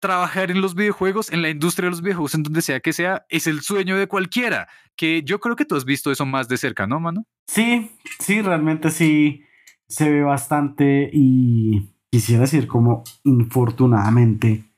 [0.00, 3.24] trabajar en los videojuegos, en la industria de los videojuegos, en donde sea que sea,
[3.28, 4.68] es el sueño de cualquiera.
[4.96, 7.24] Que yo creo que tú has visto eso más de cerca, ¿no, mano?
[7.46, 9.44] Sí, sí, realmente sí
[9.88, 14.69] se ve bastante y quisiera decir como infortunadamente,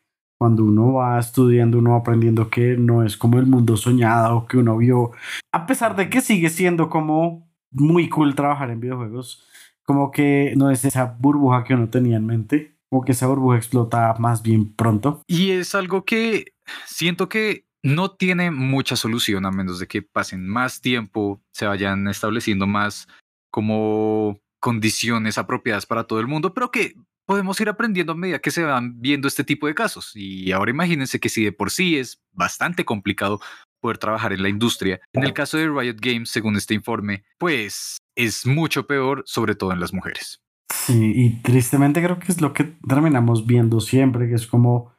[0.42, 4.57] cuando uno va estudiando, uno va aprendiendo que no es como el mundo soñado que
[4.57, 5.12] uno vio,
[5.52, 9.46] a pesar de que sigue siendo como muy cool trabajar en videojuegos,
[9.85, 13.57] como que no es esa burbuja que uno tenía en mente, como que esa burbuja
[13.57, 15.22] explota más bien pronto.
[15.28, 16.46] Y es algo que
[16.87, 22.09] siento que no tiene mucha solución a menos de que pasen más tiempo, se vayan
[22.09, 23.07] estableciendo más
[23.52, 28.50] como condiciones apropiadas para todo el mundo, pero que podemos ir aprendiendo a medida que
[28.50, 30.12] se van viendo este tipo de casos.
[30.14, 33.40] Y ahora imagínense que si de por sí es bastante complicado
[33.80, 37.98] poder trabajar en la industria, en el caso de Riot Games, según este informe, pues
[38.16, 40.40] es mucho peor, sobre todo en las mujeres.
[40.72, 44.92] Sí, y tristemente creo que es lo que terminamos viendo siempre, que es como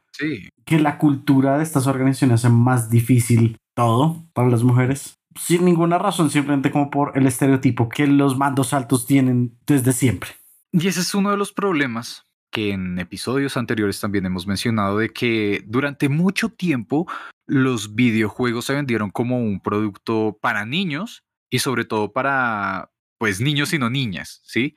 [0.65, 5.15] que la cultura de estas organizaciones hace más difícil todo para las mujeres.
[5.35, 10.29] Sin ninguna razón, simplemente como por el estereotipo que los mandos altos tienen desde siempre.
[10.73, 15.09] Y ese es uno de los problemas que en episodios anteriores también hemos mencionado de
[15.09, 17.07] que durante mucho tiempo
[17.45, 23.71] los videojuegos se vendieron como un producto para niños y sobre todo para pues niños
[23.73, 24.75] y no niñas, ¿sí?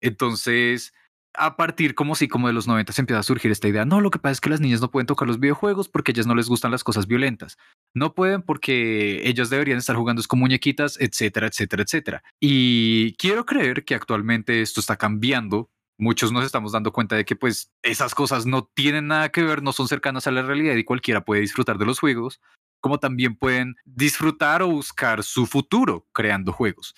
[0.00, 0.92] Entonces,
[1.38, 4.00] a partir como si como de los 90 se empieza a surgir esta idea, no,
[4.00, 6.26] lo que pasa es que las niñas no pueden tocar los videojuegos porque a ellas
[6.26, 7.56] no les gustan las cosas violentas.
[7.94, 12.22] No pueden porque ellas deberían estar jugando con muñequitas, etcétera, etcétera, etcétera.
[12.40, 15.70] Y quiero creer que actualmente esto está cambiando.
[15.98, 19.62] Muchos nos estamos dando cuenta de que pues esas cosas no tienen nada que ver,
[19.62, 22.40] no son cercanas a la realidad y cualquiera puede disfrutar de los juegos,
[22.80, 26.94] como también pueden disfrutar o buscar su futuro creando juegos.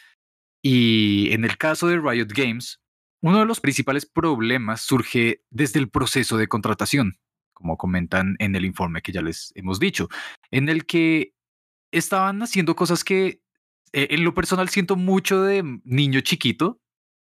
[0.63, 2.81] Y en el caso de Riot Games,
[3.21, 7.19] uno de los principales problemas surge desde el proceso de contratación,
[7.53, 10.09] como comentan en el informe que ya les hemos dicho,
[10.51, 11.35] en el que
[11.91, 13.41] estaban haciendo cosas que
[13.93, 16.81] eh, en lo personal siento mucho de niño chiquito,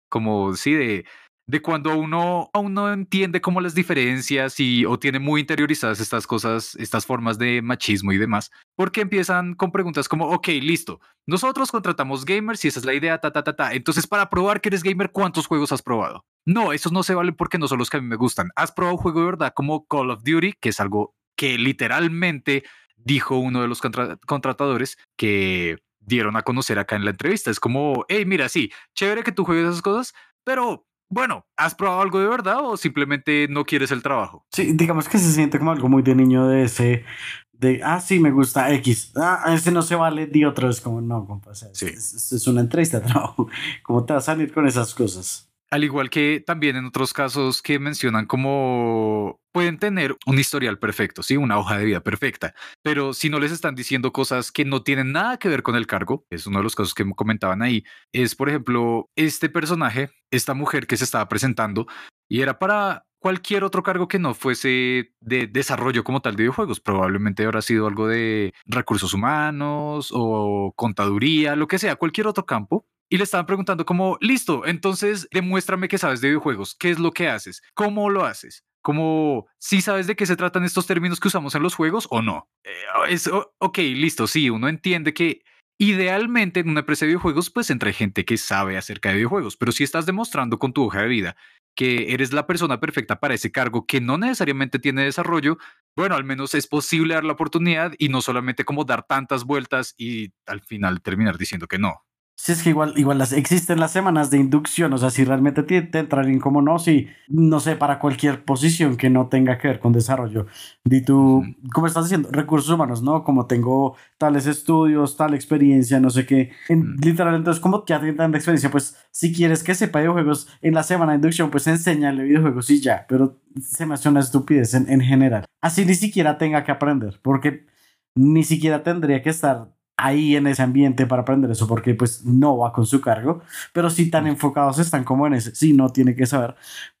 [0.09, 1.05] como sí, de
[1.47, 6.25] de cuando uno aún no entiende cómo las diferencias y o tiene muy interiorizadas estas
[6.25, 11.71] cosas, estas formas de machismo y demás, porque empiezan con preguntas como, ok, listo, nosotros
[11.71, 13.73] contratamos gamers y esa es la idea, ta, ta, ta, ta.
[13.73, 16.25] Entonces, para probar que eres gamer, ¿cuántos juegos has probado?
[16.45, 18.49] No, esos no se valen porque no son los que a mí me gustan.
[18.55, 22.63] ¿Has probado un juego de verdad como Call of Duty, que es algo que literalmente
[22.95, 27.51] dijo uno de los contratadores que dieron a conocer acá en la entrevista?
[27.51, 32.01] Es como, hey, mira, sí, chévere que tú juegues esas cosas, pero bueno, ¿has probado
[32.01, 34.45] algo de verdad o simplemente no quieres el trabajo?
[34.51, 37.05] Sí, digamos que se siente como algo muy de niño de ese,
[37.53, 41.01] de, ah, sí, me gusta X, ah, ese no se vale, di otro, es como,
[41.01, 41.85] no, compa, sí.
[41.85, 43.47] es, es, una entrevista de trabajo,
[43.83, 45.49] ¿cómo te vas a salir con esas cosas?
[45.75, 51.21] Al igual que también en otros casos que mencionan como pueden tener un historial perfecto,
[51.21, 54.83] sí, una hoja de vida perfecta, pero si no les están diciendo cosas que no
[54.83, 57.83] tienen nada que ver con el cargo, es uno de los casos que comentaban ahí,
[58.13, 61.87] es por ejemplo este personaje, esta mujer que se estaba presentando
[62.29, 66.79] y era para cualquier otro cargo que no fuese de desarrollo como tal de videojuegos.
[66.79, 72.85] Probablemente habrá sido algo de recursos humanos o contaduría, lo que sea, cualquier otro campo
[73.09, 77.11] y le estaban preguntando como, listo, entonces demuéstrame que sabes de videojuegos, qué es lo
[77.11, 81.27] que haces, cómo lo haces, como si sabes de qué se tratan estos términos que
[81.27, 82.49] usamos en los juegos o no.
[82.63, 82.71] Eh,
[83.09, 85.41] es, ok, listo, sí, uno entiende que
[85.77, 89.71] idealmente en una empresa de videojuegos pues entre gente que sabe acerca de videojuegos, pero
[89.71, 91.35] si estás demostrando con tu hoja de vida
[91.75, 95.57] que eres la persona perfecta para ese cargo que no necesariamente tiene desarrollo,
[95.95, 99.93] bueno, al menos es posible dar la oportunidad y no solamente como dar tantas vueltas
[99.97, 102.05] y al final terminar diciendo que no.
[102.37, 105.63] Si es que igual, igual las, existen las semanas de inducción, o sea, si realmente
[105.63, 109.69] te, te entra como no, si, no sé, para cualquier posición que no tenga que
[109.69, 110.45] ver con desarrollo.
[110.83, 111.43] Di tú,
[111.73, 112.29] ¿cómo estás diciendo?
[112.31, 113.23] Recursos humanos, ¿no?
[113.23, 116.51] Como tengo tales estudios, tal experiencia, no sé qué.
[116.67, 120.73] En, Literal, entonces, como ya tienen tanta experiencia, pues si quieres que sepa videojuegos en
[120.73, 123.05] la semana de inducción, pues enséñale videojuegos y ya.
[123.07, 125.45] Pero se me hace una estupidez en, en general.
[125.61, 127.65] Así ni siquiera tenga que aprender, porque
[128.13, 132.57] ni siquiera tendría que estar ahí en ese ambiente para aprender eso porque pues no
[132.57, 133.41] va con su cargo,
[133.73, 136.55] pero si tan enfocados están como en ese, si no tiene que saber,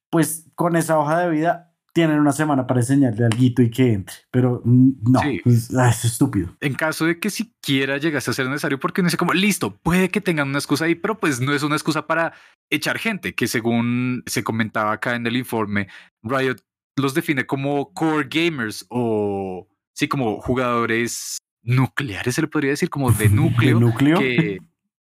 [0.09, 3.93] pues con esa hoja de vida tienen una semana para enseñarle al guito y que
[3.93, 6.53] entre, pero no, pues, ah, es estúpido.
[6.59, 10.09] En caso de que siquiera llegase a ser necesario, porque no sé como, listo, puede
[10.09, 12.33] que tengan una excusa ahí, pero pues no es una excusa para
[12.69, 15.87] echar gente, que según se comentaba acá en el informe,
[16.21, 16.57] Riot
[16.97, 23.11] los define como core gamers o sí, como jugadores nucleares, se le podría decir, como
[23.11, 23.79] de núcleo.
[23.79, 24.19] núcleo?
[24.19, 24.59] Que,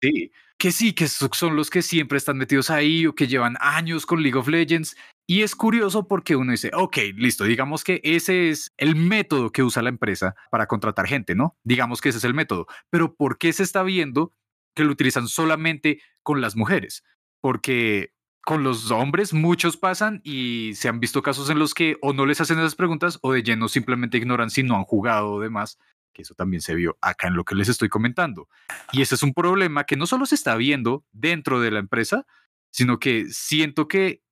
[0.01, 4.07] sí, que sí, que son los que siempre están metidos ahí o que llevan años
[4.07, 4.97] con League of Legends.
[5.27, 9.63] Y es curioso porque uno dice, ok, listo, digamos que ese es el método que
[9.63, 11.57] usa la empresa para contratar gente, ¿no?
[11.65, 12.67] Digamos que ese es el método.
[12.91, 14.33] Pero ¿por qué se está viendo
[14.75, 17.05] que lo utilizan solamente con las mujeres?
[17.41, 22.13] Porque con los hombres muchos pasan y se han visto casos en los que o
[22.13, 25.41] no les hacen esas preguntas o de lleno simplemente ignoran si no han jugado o
[25.41, 25.79] demás,
[26.15, 28.49] que eso también se vio acá en lo que les estoy comentando.
[28.93, 32.27] Y ese es un problema que no solo se está viendo dentro de la empresa,
[32.71, 34.23] sino que siento que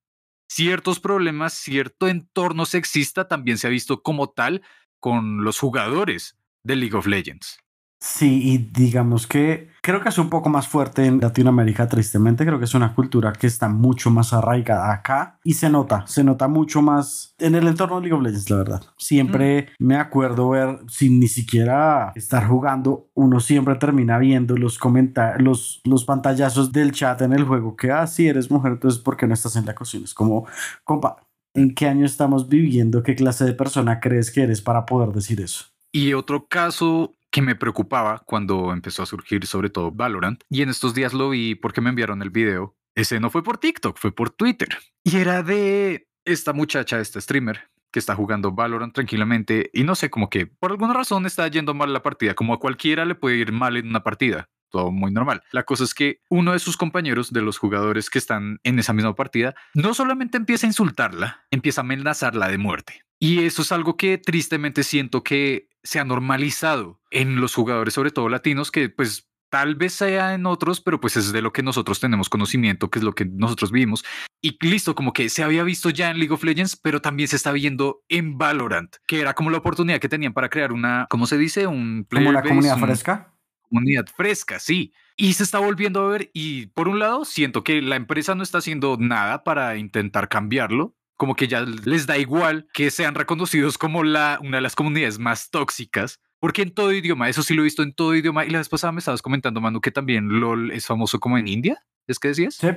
[0.49, 4.63] ciertos problemas, cierto entorno sexista también se ha visto como tal
[4.99, 7.62] con los jugadores de League of Legends.
[8.05, 12.45] Sí, y digamos que creo que es un poco más fuerte en Latinoamérica, tristemente.
[12.45, 16.21] Creo que es una cultura que está mucho más arraigada acá y se nota, se
[16.21, 18.81] nota mucho más en el entorno de League of Legends, la verdad.
[18.97, 25.41] Siempre me acuerdo ver, sin ni siquiera estar jugando, uno siempre termina viendo los comentarios,
[25.41, 29.15] los, los pantallazos del chat en el juego que, ah, sí, eres mujer, entonces, ¿por
[29.15, 30.03] qué no estás en la cocina?
[30.03, 30.45] Es como,
[30.83, 33.01] compa, ¿en qué año estamos viviendo?
[33.01, 35.67] ¿Qué clase de persona crees que eres para poder decir eso?
[35.93, 40.43] Y otro caso que me preocupaba cuando empezó a surgir sobre todo Valorant.
[40.51, 42.77] Y en estos días lo vi porque me enviaron el video.
[42.93, 44.69] Ese no fue por TikTok, fue por Twitter.
[45.03, 50.11] Y era de esta muchacha, este streamer, que está jugando Valorant tranquilamente y no sé,
[50.11, 53.37] como que por alguna razón está yendo mal la partida, como a cualquiera le puede
[53.37, 54.51] ir mal en una partida.
[54.69, 55.41] Todo muy normal.
[55.51, 58.93] La cosa es que uno de sus compañeros, de los jugadores que están en esa
[58.93, 63.01] misma partida, no solamente empieza a insultarla, empieza a amenazarla de muerte.
[63.19, 68.11] Y eso es algo que tristemente siento que se ha normalizado en los jugadores, sobre
[68.11, 71.61] todo latinos, que pues tal vez sea en otros, pero pues es de lo que
[71.61, 74.03] nosotros tenemos conocimiento, que es lo que nosotros vimos.
[74.41, 77.35] Y listo, como que se había visto ya en League of Legends, pero también se
[77.35, 81.27] está viendo en Valorant, que era como la oportunidad que tenían para crear una, ¿cómo
[81.27, 81.67] se dice?
[81.67, 83.31] Un como una comunidad fresca.
[83.69, 84.91] Comunidad fresca, sí.
[85.17, 88.41] Y se está volviendo a ver y por un lado siento que la empresa no
[88.41, 93.77] está haciendo nada para intentar cambiarlo, como que ya les da igual que sean reconocidos
[93.77, 97.61] como la, una de las comunidades más tóxicas, porque en todo idioma, eso sí lo
[97.61, 100.39] he visto en todo idioma, y la vez pasada me estabas comentando, Manu, que también
[100.39, 102.55] LOL es famoso como en India, ¿es que decías?
[102.55, 102.67] Sí,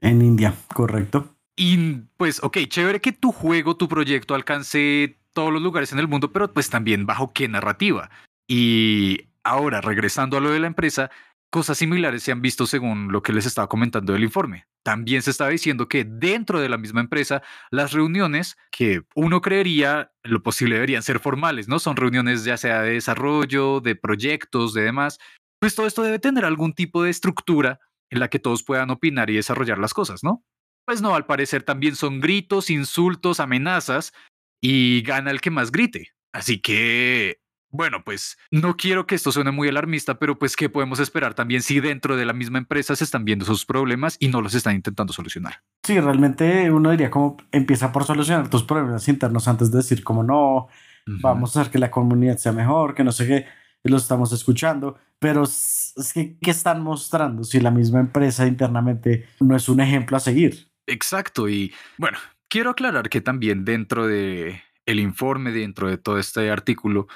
[0.00, 1.34] en India, correcto.
[1.56, 6.08] Y pues, ok, chévere que tu juego, tu proyecto alcance todos los lugares en el
[6.08, 8.10] mundo, pero pues también bajo qué narrativa.
[8.46, 11.10] Y ahora, regresando a lo de la empresa,
[11.54, 14.66] Cosas similares se han visto según lo que les estaba comentando del informe.
[14.84, 20.10] También se estaba diciendo que dentro de la misma empresa, las reuniones que uno creería
[20.24, 21.78] lo posible deberían ser formales, ¿no?
[21.78, 25.20] Son reuniones ya sea de desarrollo, de proyectos, de demás.
[25.60, 27.78] Pues todo esto debe tener algún tipo de estructura
[28.10, 30.44] en la que todos puedan opinar y desarrollar las cosas, ¿no?
[30.84, 34.12] Pues no, al parecer también son gritos, insultos, amenazas
[34.60, 36.14] y gana el que más grite.
[36.32, 37.43] Así que
[37.74, 41.60] bueno, pues no quiero que esto suene muy alarmista, pero pues qué podemos esperar también
[41.60, 44.76] si dentro de la misma empresa se están viendo esos problemas y no los están
[44.76, 45.60] intentando solucionar.
[45.82, 50.22] Sí, realmente uno diría como empieza por solucionar tus problemas internos antes de decir como
[50.22, 50.68] no,
[51.04, 53.46] vamos a hacer que la comunidad sea mejor, que no sé qué,
[53.82, 59.56] lo estamos escuchando, pero es que ¿qué están mostrando si la misma empresa internamente no
[59.56, 60.68] es un ejemplo a seguir?
[60.86, 62.18] Exacto, y bueno,
[62.48, 67.08] quiero aclarar que también dentro de el informe, dentro de todo este artículo,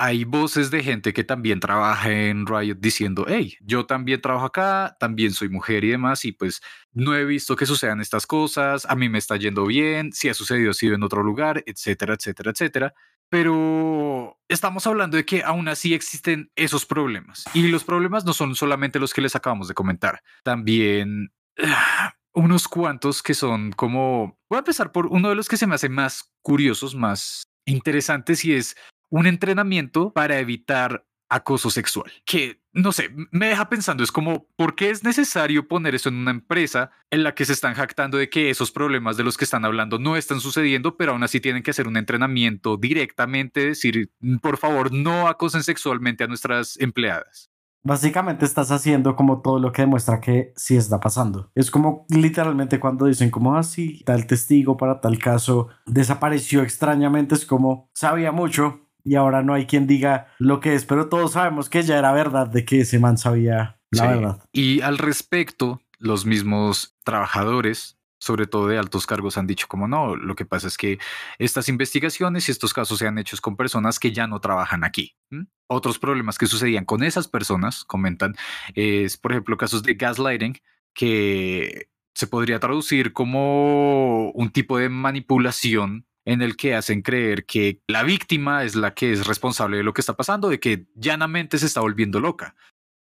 [0.00, 4.96] hay voces de gente que también trabaja en Riot diciendo, hey, yo también trabajo acá,
[4.98, 8.96] también soy mujer y demás, y pues no he visto que sucedan estas cosas, a
[8.96, 12.50] mí me está yendo bien, si ha sucedido, ha sido en otro lugar, etcétera, etcétera,
[12.50, 12.94] etcétera.
[13.28, 17.44] Pero estamos hablando de que aún así existen esos problemas.
[17.52, 21.30] Y los problemas no son solamente los que les acabamos de comentar, también...
[22.32, 24.38] unos cuantos que son como...
[24.48, 28.44] Voy a empezar por uno de los que se me hace más curiosos, más interesantes,
[28.46, 28.76] y es
[29.10, 34.74] un entrenamiento para evitar acoso sexual, que no sé, me deja pensando, es como, ¿por
[34.74, 38.28] qué es necesario poner eso en una empresa en la que se están jactando de
[38.28, 41.62] que esos problemas de los que están hablando no están sucediendo, pero aún así tienen
[41.62, 47.50] que hacer un entrenamiento directamente, decir, por favor, no acosen sexualmente a nuestras empleadas?
[47.82, 51.50] Básicamente estás haciendo como todo lo que demuestra que sí está pasando.
[51.54, 57.34] Es como literalmente cuando dicen como así, ah, tal testigo para tal caso desapareció extrañamente,
[57.34, 61.32] es como sabía mucho, y ahora no hay quien diga lo que es, pero todos
[61.32, 64.42] sabemos que ya era verdad de que ese man sabía la verdad.
[64.52, 70.16] Y al respecto, los mismos trabajadores, sobre todo de altos cargos, han dicho como no,
[70.16, 70.98] lo que pasa es que
[71.38, 75.16] estas investigaciones y estos casos se han hecho con personas que ya no trabajan aquí.
[75.66, 78.34] Otros problemas que sucedían con esas personas, comentan,
[78.74, 80.58] es por ejemplo casos de gaslighting
[80.94, 87.80] que se podría traducir como un tipo de manipulación en el que hacen creer que
[87.88, 91.58] la víctima es la que es responsable de lo que está pasando, de que llanamente
[91.58, 92.54] se está volviendo loca,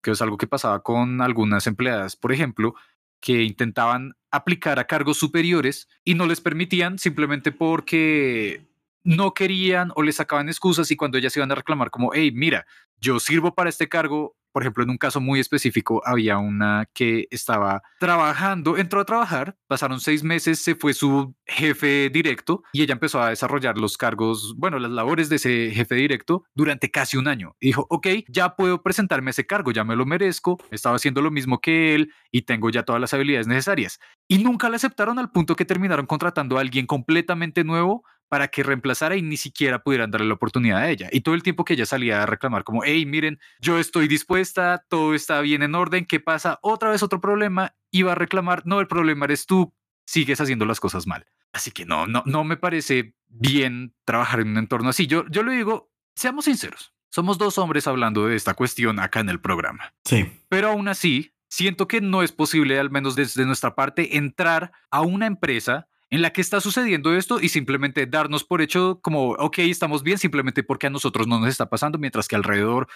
[0.02, 2.74] que es algo que pasaba con algunas empleadas, por ejemplo,
[3.20, 8.66] que intentaban aplicar a cargos superiores y no les permitían simplemente porque
[9.04, 12.66] no querían o les sacaban excusas y cuando ellas iban a reclamar como, hey, mira,
[13.02, 17.26] yo sirvo para este cargo, por ejemplo, en un caso muy específico, había una que
[17.30, 22.92] estaba trabajando, entró a trabajar, pasaron seis meses, se fue su jefe directo y ella
[22.92, 27.28] empezó a desarrollar los cargos, bueno, las labores de ese jefe directo durante casi un
[27.28, 27.57] año.
[27.61, 31.30] Dijo, ok, ya puedo presentarme a ese cargo, ya me lo merezco, estaba haciendo lo
[31.30, 33.98] mismo que él y tengo ya todas las habilidades necesarias.
[34.28, 38.62] Y nunca la aceptaron al punto que terminaron contratando a alguien completamente nuevo para que
[38.62, 41.08] reemplazara y ni siquiera pudieran darle la oportunidad a ella.
[41.10, 44.84] Y todo el tiempo que ella salía a reclamar como, hey, miren, yo estoy dispuesta,
[44.88, 46.60] todo está bien en orden, ¿qué pasa?
[46.62, 49.74] Otra vez otro problema, iba a reclamar, no, el problema eres tú,
[50.06, 51.26] sigues haciendo las cosas mal.
[51.52, 55.08] Así que no, no, no me parece bien trabajar en un entorno así.
[55.08, 59.28] Yo, yo lo digo, seamos sinceros, somos dos hombres hablando de esta cuestión acá en
[59.28, 59.92] el programa.
[60.04, 60.30] Sí.
[60.48, 65.00] Pero aún así, siento que no es posible, al menos desde nuestra parte, entrar a
[65.00, 69.58] una empresa en la que está sucediendo esto y simplemente darnos por hecho como, ok,
[69.61, 72.88] estamos bien simplemente porque a nosotros no nos está pasando, mientras que alrededor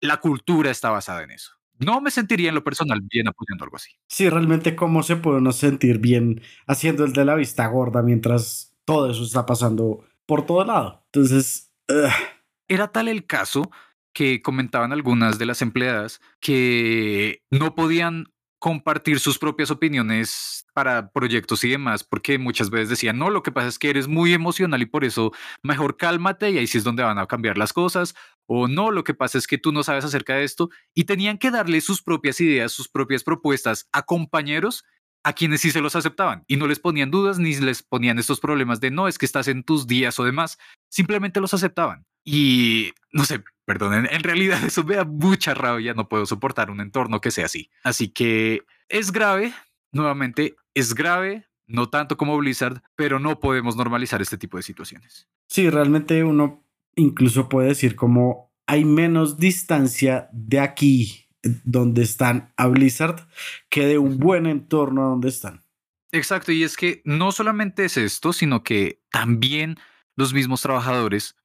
[0.00, 1.52] la cultura está basada en eso.
[1.78, 3.90] No me sentiría en lo personal bien apoyando algo así.
[4.08, 8.74] Sí, realmente cómo se puede uno sentir bien haciendo el de la vista gorda mientras
[8.84, 11.02] todo eso está pasando por todo lado.
[11.12, 11.72] Entonces...
[12.68, 13.70] Era tal el caso
[14.14, 18.32] que comentaban algunas de las empleadas que no podían
[18.62, 23.50] compartir sus propias opiniones para proyectos y demás, porque muchas veces decían, no, lo que
[23.50, 25.32] pasa es que eres muy emocional y por eso
[25.64, 28.14] mejor cálmate y ahí sí es donde van a cambiar las cosas,
[28.46, 31.38] o no, lo que pasa es que tú no sabes acerca de esto, y tenían
[31.38, 34.84] que darle sus propias ideas, sus propias propuestas a compañeros
[35.24, 38.40] a quienes sí se los aceptaban y no les ponían dudas ni les ponían estos
[38.40, 40.58] problemas de no, es que estás en tus días o demás,
[40.88, 42.04] simplemente los aceptaban.
[42.24, 46.80] Y no sé, perdonen, en realidad eso me da mucha rabia, no puedo soportar un
[46.80, 47.70] entorno que sea así.
[47.82, 49.52] Así que es grave,
[49.92, 55.28] nuevamente, es grave, no tanto como Blizzard, pero no podemos normalizar este tipo de situaciones.
[55.48, 56.64] Sí, realmente uno
[56.94, 63.26] incluso puede decir como hay menos distancia de aquí donde están a Blizzard
[63.68, 65.62] que de un buen entorno donde están.
[66.12, 69.78] Exacto, y es que no solamente es esto, sino que también
[70.16, 71.36] los mismos trabajadores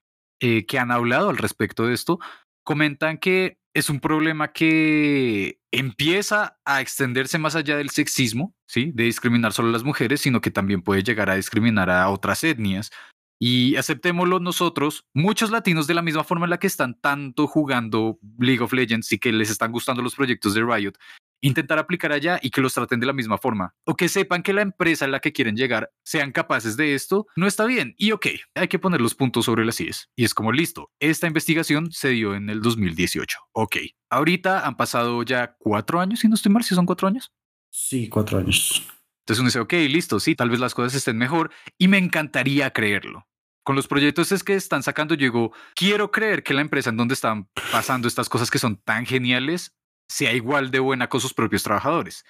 [0.41, 2.19] eh, que han hablado al respecto de esto
[2.63, 8.91] comentan que es un problema que empieza a extenderse más allá del sexismo, ¿sí?
[8.93, 12.43] De discriminar solo a las mujeres, sino que también puede llegar a discriminar a otras
[12.43, 12.91] etnias.
[13.39, 18.19] Y aceptémoslo nosotros, muchos latinos de la misma forma en la que están tanto jugando
[18.39, 20.93] League of Legends y que les están gustando los proyectos de Riot,
[21.41, 23.75] intentar aplicar allá y que los traten de la misma forma.
[23.85, 27.27] O que sepan que la empresa a la que quieren llegar sean capaces de esto,
[27.35, 27.93] no está bien.
[27.97, 30.09] Y ok, hay que poner los puntos sobre las IES.
[30.15, 33.37] Y es como listo, esta investigación se dio en el 2018.
[33.53, 33.77] Ok,
[34.09, 37.31] ahorita han pasado ya cuatro años, si no estoy mal, si son cuatro años.
[37.69, 38.83] Sí, cuatro años.
[39.27, 42.71] Entonces uno dice, ok, listo, sí, tal vez las cosas estén mejor y me encantaría
[42.71, 43.27] creerlo.
[43.65, 46.95] Con los proyectos es que están sacando, yo digo, quiero creer que la empresa en
[46.95, 49.75] donde están pasando estas cosas que son tan geniales
[50.07, 52.23] sea igual de buena con sus propios trabajadores.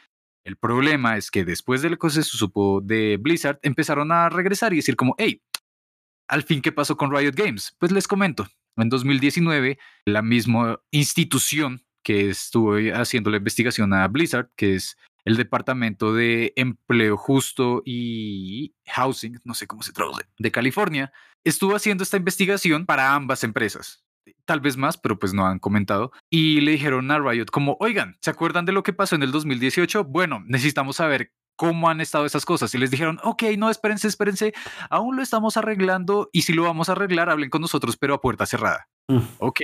[0.43, 4.73] El problema es que después de lo que se supo de Blizzard, empezaron a regresar
[4.73, 5.43] y decir como, hey,
[6.27, 7.75] al fin, ¿qué pasó con Riot Games?
[7.77, 14.49] Pues les comento, en 2019, la misma institución que estuvo haciendo la investigación a Blizzard,
[14.55, 14.97] que es
[15.27, 21.11] el Departamento de Empleo Justo y Housing, no sé cómo se traduce, de California,
[21.43, 24.05] estuvo haciendo esta investigación para ambas empresas
[24.45, 26.13] tal vez más, pero pues no han comentado.
[26.29, 29.31] Y le dijeron a Riot como, oigan, ¿se acuerdan de lo que pasó en el
[29.31, 30.05] 2018?
[30.05, 32.73] Bueno, necesitamos saber cómo han estado esas cosas.
[32.73, 34.53] Y les dijeron, ok, no, espérense, espérense,
[34.89, 38.21] aún lo estamos arreglando y si lo vamos a arreglar, hablen con nosotros, pero a
[38.21, 38.87] puerta cerrada.
[39.09, 39.19] Mm.
[39.39, 39.61] Ok,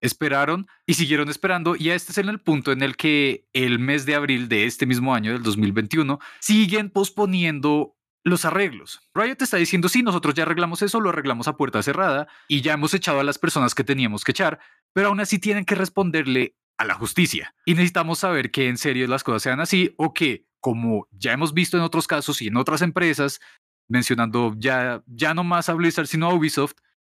[0.00, 4.14] esperaron y siguieron esperando y este es el punto en el que el mes de
[4.14, 9.00] abril de este mismo año, del 2021, siguen posponiendo los arreglos.
[9.14, 12.72] Riot está diciendo, sí, nosotros ya arreglamos eso, lo arreglamos a puerta cerrada y ya
[12.72, 14.58] hemos echado a las personas que teníamos que echar,
[14.92, 17.54] pero aún así tienen que responderle a la justicia.
[17.64, 21.54] Y necesitamos saber que en serio las cosas sean así o que, como ya hemos
[21.54, 23.40] visto en otros casos y en otras empresas,
[23.88, 26.74] mencionando ya, ya no más a Blizzard, sino a Ubisoft,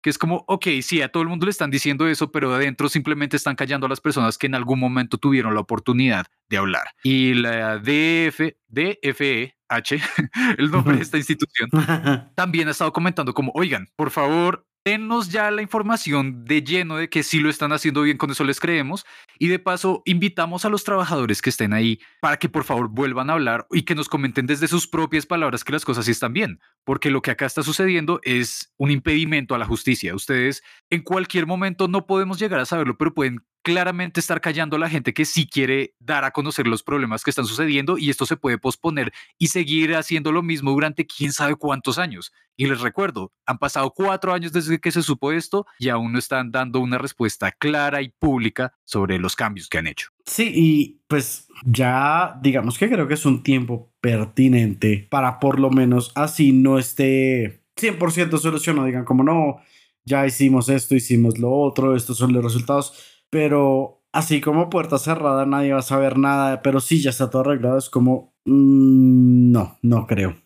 [0.08, 2.88] que es como, ok, sí, a todo el mundo le están diciendo eso, pero adentro
[2.88, 6.86] simplemente están callando a las personas que en algún momento tuvieron la oportunidad de hablar.
[7.02, 10.00] Y la DF, DFE H,
[10.58, 11.68] el nombre de esta institución,
[12.34, 17.10] también ha estado comentando como, oigan, por favor, denos ya la información de lleno de
[17.10, 19.04] que sí lo están haciendo bien, con eso les creemos.
[19.38, 23.28] Y de paso, invitamos a los trabajadores que estén ahí para que por favor vuelvan
[23.28, 26.32] a hablar y que nos comenten desde sus propias palabras que las cosas sí están
[26.32, 30.14] bien, porque lo que acá está sucediendo es un impedimento a la justicia.
[30.14, 34.78] Ustedes en cualquier momento no podemos llegar a saberlo, pero pueden claramente estar callando a
[34.78, 38.24] la gente que sí quiere dar a conocer los problemas que están sucediendo y esto
[38.24, 42.32] se puede posponer y seguir haciendo lo mismo durante quién sabe cuántos años.
[42.56, 46.18] Y les recuerdo, han pasado cuatro años desde que se supo esto y aún no
[46.18, 50.08] están dando una respuesta clara y pública sobre los cambios que han hecho.
[50.24, 55.68] Sí, y pues ya digamos que creo que es un tiempo pertinente para por lo
[55.68, 59.60] menos así no esté 100% solucionado, digan como no,
[60.06, 65.46] ya hicimos esto, hicimos lo otro, estos son los resultados, pero así como puerta cerrada,
[65.46, 69.78] nadie va a saber nada, pero sí, ya está todo arreglado, es como, mm, no,
[69.82, 70.36] no creo.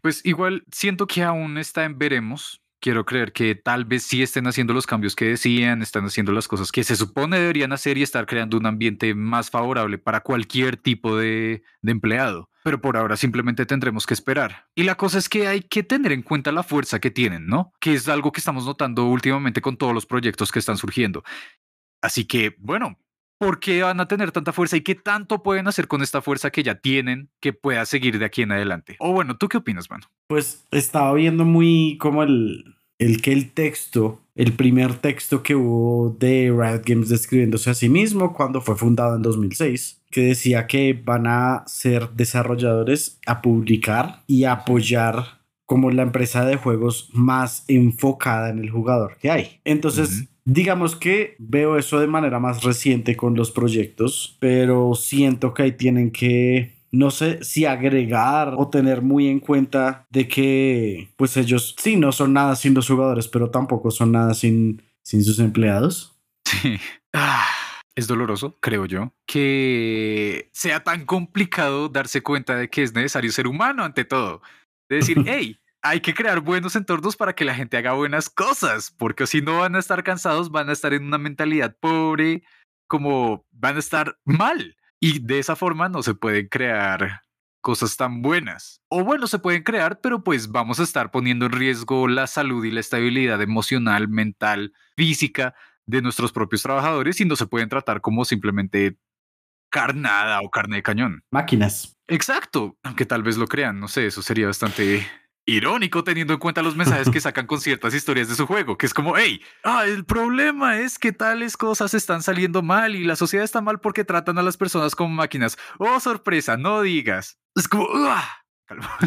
[0.00, 2.60] pues igual siento que aún está en veremos.
[2.80, 6.48] Quiero creer que tal vez sí estén haciendo los cambios que decían, están haciendo las
[6.48, 10.76] cosas que se supone deberían hacer y estar creando un ambiente más favorable para cualquier
[10.76, 14.66] tipo de empleado pero por ahora simplemente tendremos que esperar.
[14.74, 17.72] Y la cosa es que hay que tener en cuenta la fuerza que tienen, ¿no?
[17.80, 21.24] Que es algo que estamos notando últimamente con todos los proyectos que están surgiendo.
[22.00, 22.98] Así que, bueno,
[23.38, 26.50] ¿por qué van a tener tanta fuerza y qué tanto pueden hacer con esta fuerza
[26.50, 28.96] que ya tienen que pueda seguir de aquí en adelante?
[28.98, 30.06] O bueno, ¿tú qué opinas, mano?
[30.26, 36.16] Pues estaba viendo muy como el, el que el texto, el primer texto que hubo
[36.18, 40.92] de Riot Games describiéndose a sí mismo cuando fue fundado en 2006, que decía que
[40.92, 48.50] van a ser desarrolladores a publicar y apoyar como la empresa de juegos más enfocada
[48.50, 49.60] en el jugador que hay.
[49.64, 55.62] Entonces, digamos que veo eso de manera más reciente con los proyectos, pero siento que
[55.64, 61.36] ahí tienen que no sé si agregar o tener muy en cuenta de que pues
[61.38, 65.38] ellos sí no son nada sin los jugadores, pero tampoco son nada sin, sin sus
[65.38, 66.14] empleados.
[66.44, 66.78] Sí.
[67.14, 67.46] Ah,
[67.94, 73.46] es doloroso, creo yo, que sea tan complicado darse cuenta de que es necesario ser
[73.46, 74.42] humano ante todo.
[74.88, 78.94] De decir, hey, hay que crear buenos entornos para que la gente haga buenas cosas,
[78.98, 82.42] porque si no van a estar cansados, van a estar en una mentalidad pobre,
[82.86, 84.76] como van a estar mal.
[85.04, 87.22] Y de esa forma no se pueden crear
[87.60, 88.80] cosas tan buenas.
[88.88, 92.64] O bueno, se pueden crear, pero pues vamos a estar poniendo en riesgo la salud
[92.64, 98.00] y la estabilidad emocional, mental, física de nuestros propios trabajadores y no se pueden tratar
[98.00, 98.96] como simplemente
[99.70, 101.24] carnada o carne de cañón.
[101.32, 101.96] Máquinas.
[102.06, 105.04] Exacto, aunque tal vez lo crean, no sé, eso sería bastante
[105.46, 108.86] irónico teniendo en cuenta los mensajes que sacan con ciertas historias de su juego, que
[108.86, 113.16] es como, hey, ah, el problema es que tales cosas están saliendo mal y la
[113.16, 115.58] sociedad está mal porque tratan a las personas como máquinas.
[115.78, 117.38] Oh, sorpresa, no digas.
[117.56, 117.88] Es como,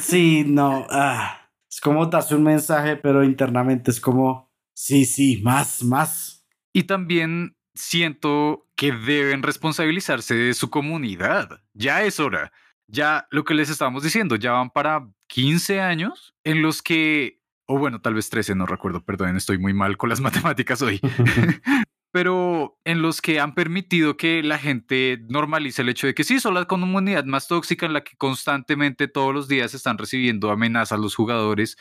[0.02, 5.84] sí, no, ah, es como darse un mensaje, pero internamente es como, sí, sí, más,
[5.84, 6.46] más.
[6.74, 11.62] Y también siento que deben responsabilizarse de su comunidad.
[11.74, 12.52] Ya es hora
[12.88, 17.78] ya lo que les estábamos diciendo, ya van para 15 años en los que, o
[17.78, 21.00] bueno, tal vez 13, no recuerdo, perdón, estoy muy mal con las matemáticas hoy,
[22.12, 26.40] pero en los que han permitido que la gente normalice el hecho de que sí,
[26.40, 31.00] son la comunidad más tóxica en la que constantemente todos los días están recibiendo amenazas
[31.00, 31.78] los jugadores,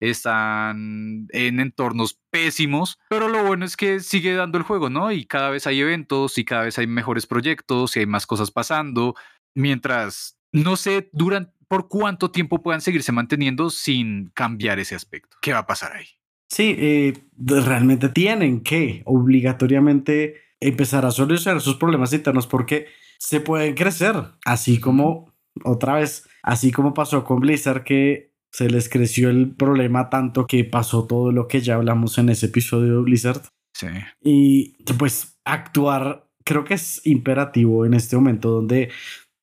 [0.00, 5.10] están en entornos pésimos, pero lo bueno es que sigue dando el juego, ¿no?
[5.10, 8.50] Y cada vez hay eventos y cada vez hay mejores proyectos y hay más cosas
[8.52, 9.16] pasando,
[9.56, 15.36] mientras no sé durante, por cuánto tiempo puedan seguirse manteniendo sin cambiar ese aspecto.
[15.42, 16.06] ¿Qué va a pasar ahí?
[16.48, 22.86] Sí, eh, realmente tienen que obligatoriamente empezar a solucionar sus problemas internos porque
[23.18, 25.34] se pueden crecer, así como
[25.64, 30.64] otra vez, así como pasó con Blizzard que se les creció el problema tanto que
[30.64, 33.42] pasó todo lo que ya hablamos en ese episodio de Blizzard.
[33.74, 33.88] Sí.
[34.22, 38.90] Y pues actuar creo que es imperativo en este momento donde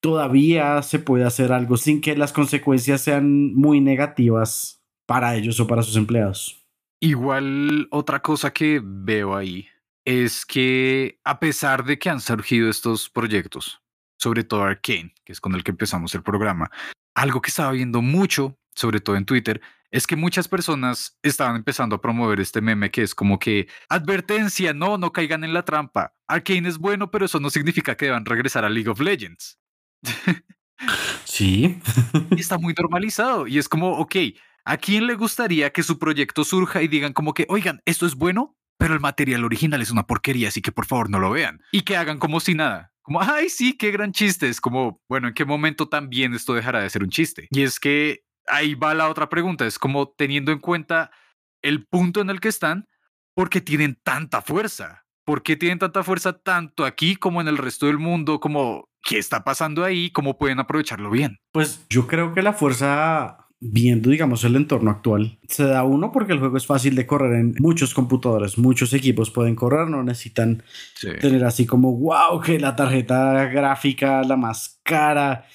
[0.05, 5.65] todavía se puede hacer algo sin que las consecuencias sean muy negativas para ellos o
[5.65, 6.63] para sus empleados.
[6.99, 9.67] Igual otra cosa que veo ahí
[10.05, 13.81] es que a pesar de que han surgido estos proyectos,
[14.19, 16.69] sobre todo Arkane, que es con el que empezamos el programa,
[17.15, 21.95] algo que estaba viendo mucho, sobre todo en Twitter, es que muchas personas estaban empezando
[21.95, 26.13] a promover este meme que es como que advertencia, no, no caigan en la trampa.
[26.27, 29.57] Arkane es bueno, pero eso no significa que deban regresar a League of Legends.
[31.23, 31.79] Sí.
[32.37, 34.15] está muy normalizado y es como, ok,
[34.65, 38.15] ¿a quién le gustaría que su proyecto surja y digan como que, oigan, esto es
[38.15, 41.61] bueno, pero el material original es una porquería, así que por favor no lo vean?
[41.71, 42.91] Y que hagan como si nada.
[43.01, 44.49] Como, ay, sí, qué gran chiste.
[44.49, 47.47] Es como, bueno, ¿en qué momento también esto dejará de ser un chiste?
[47.51, 49.67] Y es que ahí va la otra pregunta.
[49.67, 51.11] Es como teniendo en cuenta
[51.61, 52.87] el punto en el que están,
[53.35, 55.05] porque tienen tanta fuerza.
[55.23, 58.39] ¿Por qué tienen tanta fuerza tanto aquí como en el resto del mundo?
[58.39, 60.09] Como, ¿qué está pasando ahí?
[60.09, 61.37] ¿Cómo pueden aprovecharlo bien?
[61.53, 66.33] Pues yo creo que la fuerza viendo, digamos, el entorno actual, se da uno porque
[66.33, 70.61] el juego es fácil de correr en muchos computadores, muchos equipos pueden correr, no necesitan
[71.21, 75.45] tener así como, wow, que la tarjeta gráfica, la más cara,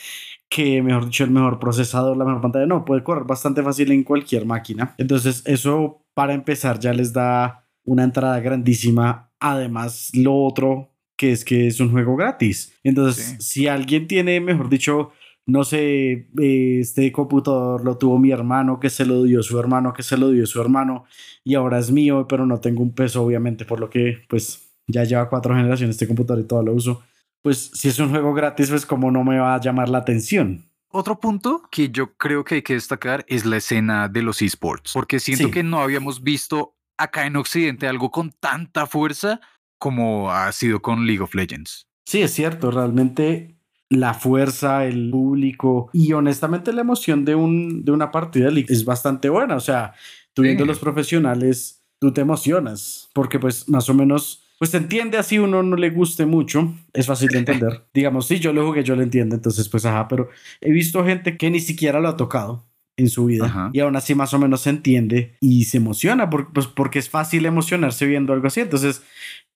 [0.48, 4.02] que mejor dicho, el mejor procesador, la mejor pantalla, no, puede correr bastante fácil en
[4.02, 4.94] cualquier máquina.
[4.98, 9.30] Entonces, eso para empezar ya les da una entrada grandísima.
[9.38, 10.90] Además, lo otro
[11.20, 12.72] que es que es un juego gratis.
[12.82, 15.12] Entonces, si alguien tiene, mejor dicho,
[15.44, 20.02] no sé, este computador lo tuvo mi hermano, que se lo dio su hermano, que
[20.02, 21.04] se lo dio su hermano,
[21.44, 25.04] y ahora es mío, pero no tengo un peso, obviamente, por lo que, pues, ya
[25.04, 27.02] lleva cuatro generaciones este computador y todo lo uso.
[27.42, 30.70] Pues, si es un juego gratis, pues, como no me va a llamar la atención.
[30.88, 34.94] Otro punto que yo creo que hay que destacar es la escena de los esports,
[34.94, 39.38] porque siento que no habíamos visto acá en Occidente algo con tanta fuerza
[39.80, 41.88] como ha sido con League of Legends.
[42.06, 43.56] Sí, es cierto, realmente
[43.88, 49.28] la fuerza, el público y honestamente la emoción de, un, de una partida es bastante
[49.28, 49.56] buena.
[49.56, 49.94] O sea,
[50.32, 55.18] tú viendo los profesionales, tú te emocionas porque pues más o menos, pues te entiende
[55.18, 57.84] así uno no le guste mucho, es fácil de entender.
[57.94, 60.28] Digamos, sí, yo lo jugué, yo lo entiendo, entonces pues ajá, pero
[60.60, 62.64] he visto gente que ni siquiera lo ha tocado
[62.96, 66.50] en su vida y aún así más o menos se entiende y se emociona porque,
[66.52, 68.60] pues, porque es fácil emocionarse viendo algo así.
[68.60, 69.02] Entonces,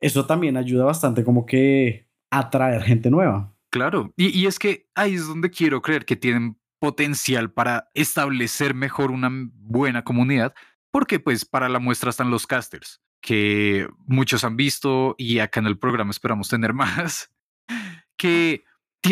[0.04, 3.54] eso también ayuda bastante como que atraer gente nueva.
[3.70, 9.10] Claro, y, es que ahí es donde quiero creer que tienen potencial para establecer mejor
[9.10, 10.54] una buena comunidad,
[10.90, 15.66] porque pues para la muestra están los casters, que muchos han visto y acá en
[15.66, 17.32] el programa esperamos tener más,
[18.16, 18.62] que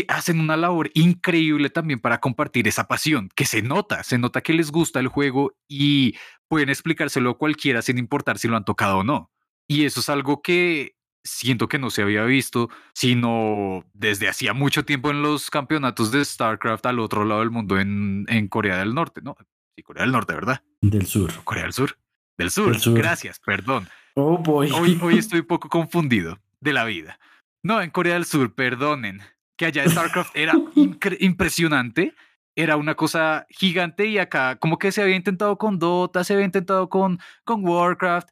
[0.08, 4.52] hacen una labor increíble también para compartir esa pasión, que se nota, se nota que
[4.52, 6.16] les gusta el juego y
[6.48, 9.32] pueden explicárselo a cualquiera sin importar si lo han tocado o no.
[9.72, 14.84] Y eso es algo que siento que no se había visto, sino desde hacía mucho
[14.84, 18.94] tiempo en los campeonatos de StarCraft al otro lado del mundo en, en Corea del
[18.94, 19.36] Norte, ¿no?
[19.74, 20.62] Sí, Corea del Norte, ¿verdad?
[20.82, 21.32] Del sur.
[21.44, 21.96] Corea del Sur.
[22.36, 22.76] Del sur.
[22.94, 23.88] Gracias, perdón.
[24.14, 24.70] Oh, boy.
[24.72, 27.18] Hoy, hoy estoy un poco confundido de la vida.
[27.62, 29.22] No, en Corea del Sur, perdonen.
[29.56, 30.54] Que allá StarCraft era
[31.20, 32.14] impresionante.
[32.54, 36.44] Era una cosa gigante y acá como que se había intentado con Dota, se había
[36.44, 38.28] intentado con, con Warcraft,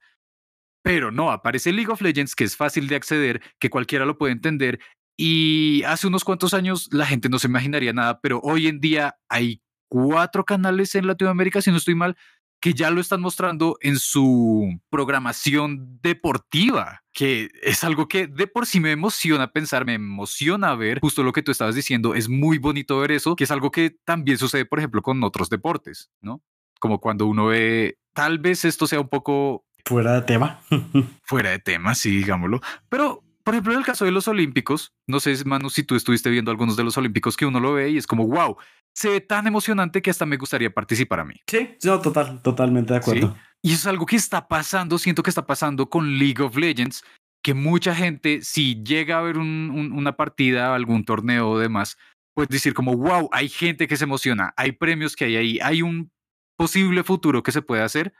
[0.83, 4.33] pero no, aparece League of Legends, que es fácil de acceder, que cualquiera lo puede
[4.33, 4.81] entender.
[5.17, 9.17] Y hace unos cuantos años la gente no se imaginaría nada, pero hoy en día
[9.29, 12.17] hay cuatro canales en Latinoamérica, si no estoy mal,
[12.61, 18.67] que ya lo están mostrando en su programación deportiva, que es algo que de por
[18.67, 22.59] sí me emociona pensar, me emociona ver justo lo que tú estabas diciendo, es muy
[22.59, 26.43] bonito ver eso, que es algo que también sucede, por ejemplo, con otros deportes, ¿no?
[26.79, 30.61] Como cuando uno ve, tal vez esto sea un poco Fuera de tema.
[31.25, 32.61] Fuera de tema, sí, digámoslo.
[32.89, 36.31] Pero, por ejemplo, en el caso de los Olímpicos, no sé, Manu, si tú estuviste
[36.31, 38.57] viendo algunos de los Olímpicos que uno lo ve y es como, wow,
[38.95, 41.35] se ve tan emocionante que hasta me gustaría participar a mí.
[41.49, 43.37] Sí, yo total, totalmente de acuerdo.
[43.63, 47.03] Y eso es algo que está pasando, siento que está pasando con League of Legends,
[47.43, 51.99] que mucha gente, si llega a ver una partida, algún torneo o demás,
[52.33, 55.83] puede decir como, wow, hay gente que se emociona, hay premios que hay ahí, hay
[55.83, 56.13] un
[56.57, 58.15] posible futuro que se puede hacer.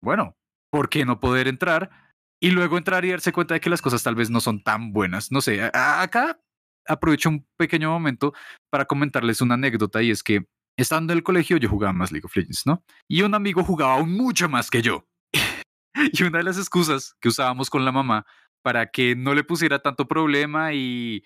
[0.00, 0.36] Bueno,
[0.70, 1.90] ¿por qué no poder entrar?
[2.42, 4.92] Y luego entrar y darse cuenta de que las cosas tal vez no son tan
[4.92, 5.30] buenas.
[5.30, 6.40] No sé, acá
[6.86, 8.32] aprovecho un pequeño momento
[8.70, 10.46] para comentarles una anécdota y es que
[10.78, 12.82] estando en el colegio yo jugaba más League of Legends, ¿no?
[13.08, 15.06] Y un amigo jugaba aún mucho más que yo.
[16.12, 18.26] y una de las excusas que usábamos con la mamá
[18.62, 21.24] para que no le pusiera tanto problema y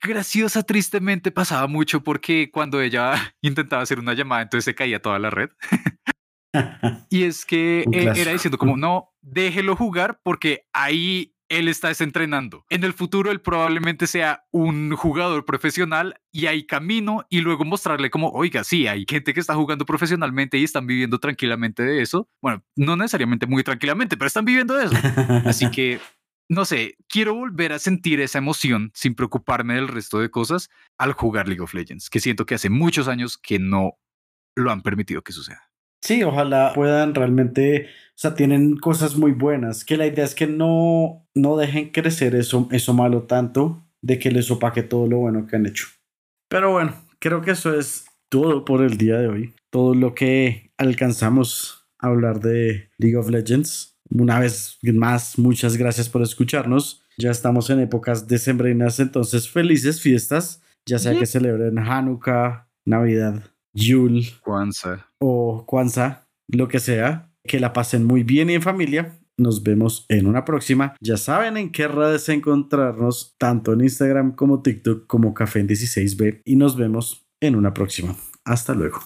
[0.00, 5.18] graciosa tristemente pasaba mucho porque cuando ella intentaba hacer una llamada entonces se caía toda
[5.18, 5.50] la red.
[7.10, 12.64] y es que e, era diciendo como, no, déjelo jugar porque ahí él está desentrenando.
[12.70, 18.10] En el futuro él probablemente sea un jugador profesional y hay camino y luego mostrarle
[18.10, 22.28] como, oiga, sí, hay gente que está jugando profesionalmente y están viviendo tranquilamente de eso.
[22.40, 24.96] Bueno, no necesariamente muy tranquilamente, pero están viviendo de eso.
[25.44, 26.00] Así que,
[26.48, 31.12] no sé, quiero volver a sentir esa emoción sin preocuparme del resto de cosas al
[31.12, 33.98] jugar League of Legends, que siento que hace muchos años que no
[34.56, 35.73] lo han permitido que suceda.
[36.04, 40.46] Sí, ojalá puedan realmente, o sea, tienen cosas muy buenas, que la idea es que
[40.46, 45.46] no, no dejen crecer eso, eso malo tanto de que les opaque todo lo bueno
[45.46, 45.86] que han hecho.
[46.50, 49.54] Pero bueno, creo que eso es todo por el día de hoy.
[49.70, 53.96] Todo lo que alcanzamos a hablar de League of Legends.
[54.10, 57.02] Una vez más, muchas gracias por escucharnos.
[57.16, 64.24] Ya estamos en épocas decembrinas, entonces felices fiestas, ya sea que celebren Hanukkah, Navidad, Yul,
[64.42, 67.30] Kwanzaa o Kwanzaa, lo que sea.
[67.46, 69.18] Que la pasen muy bien y en familia.
[69.36, 70.94] Nos vemos en una próxima.
[71.00, 76.40] Ya saben en qué redes encontrarnos, tanto en Instagram como TikTok como Café 16B.
[76.44, 78.16] Y nos vemos en una próxima.
[78.44, 79.00] Hasta luego.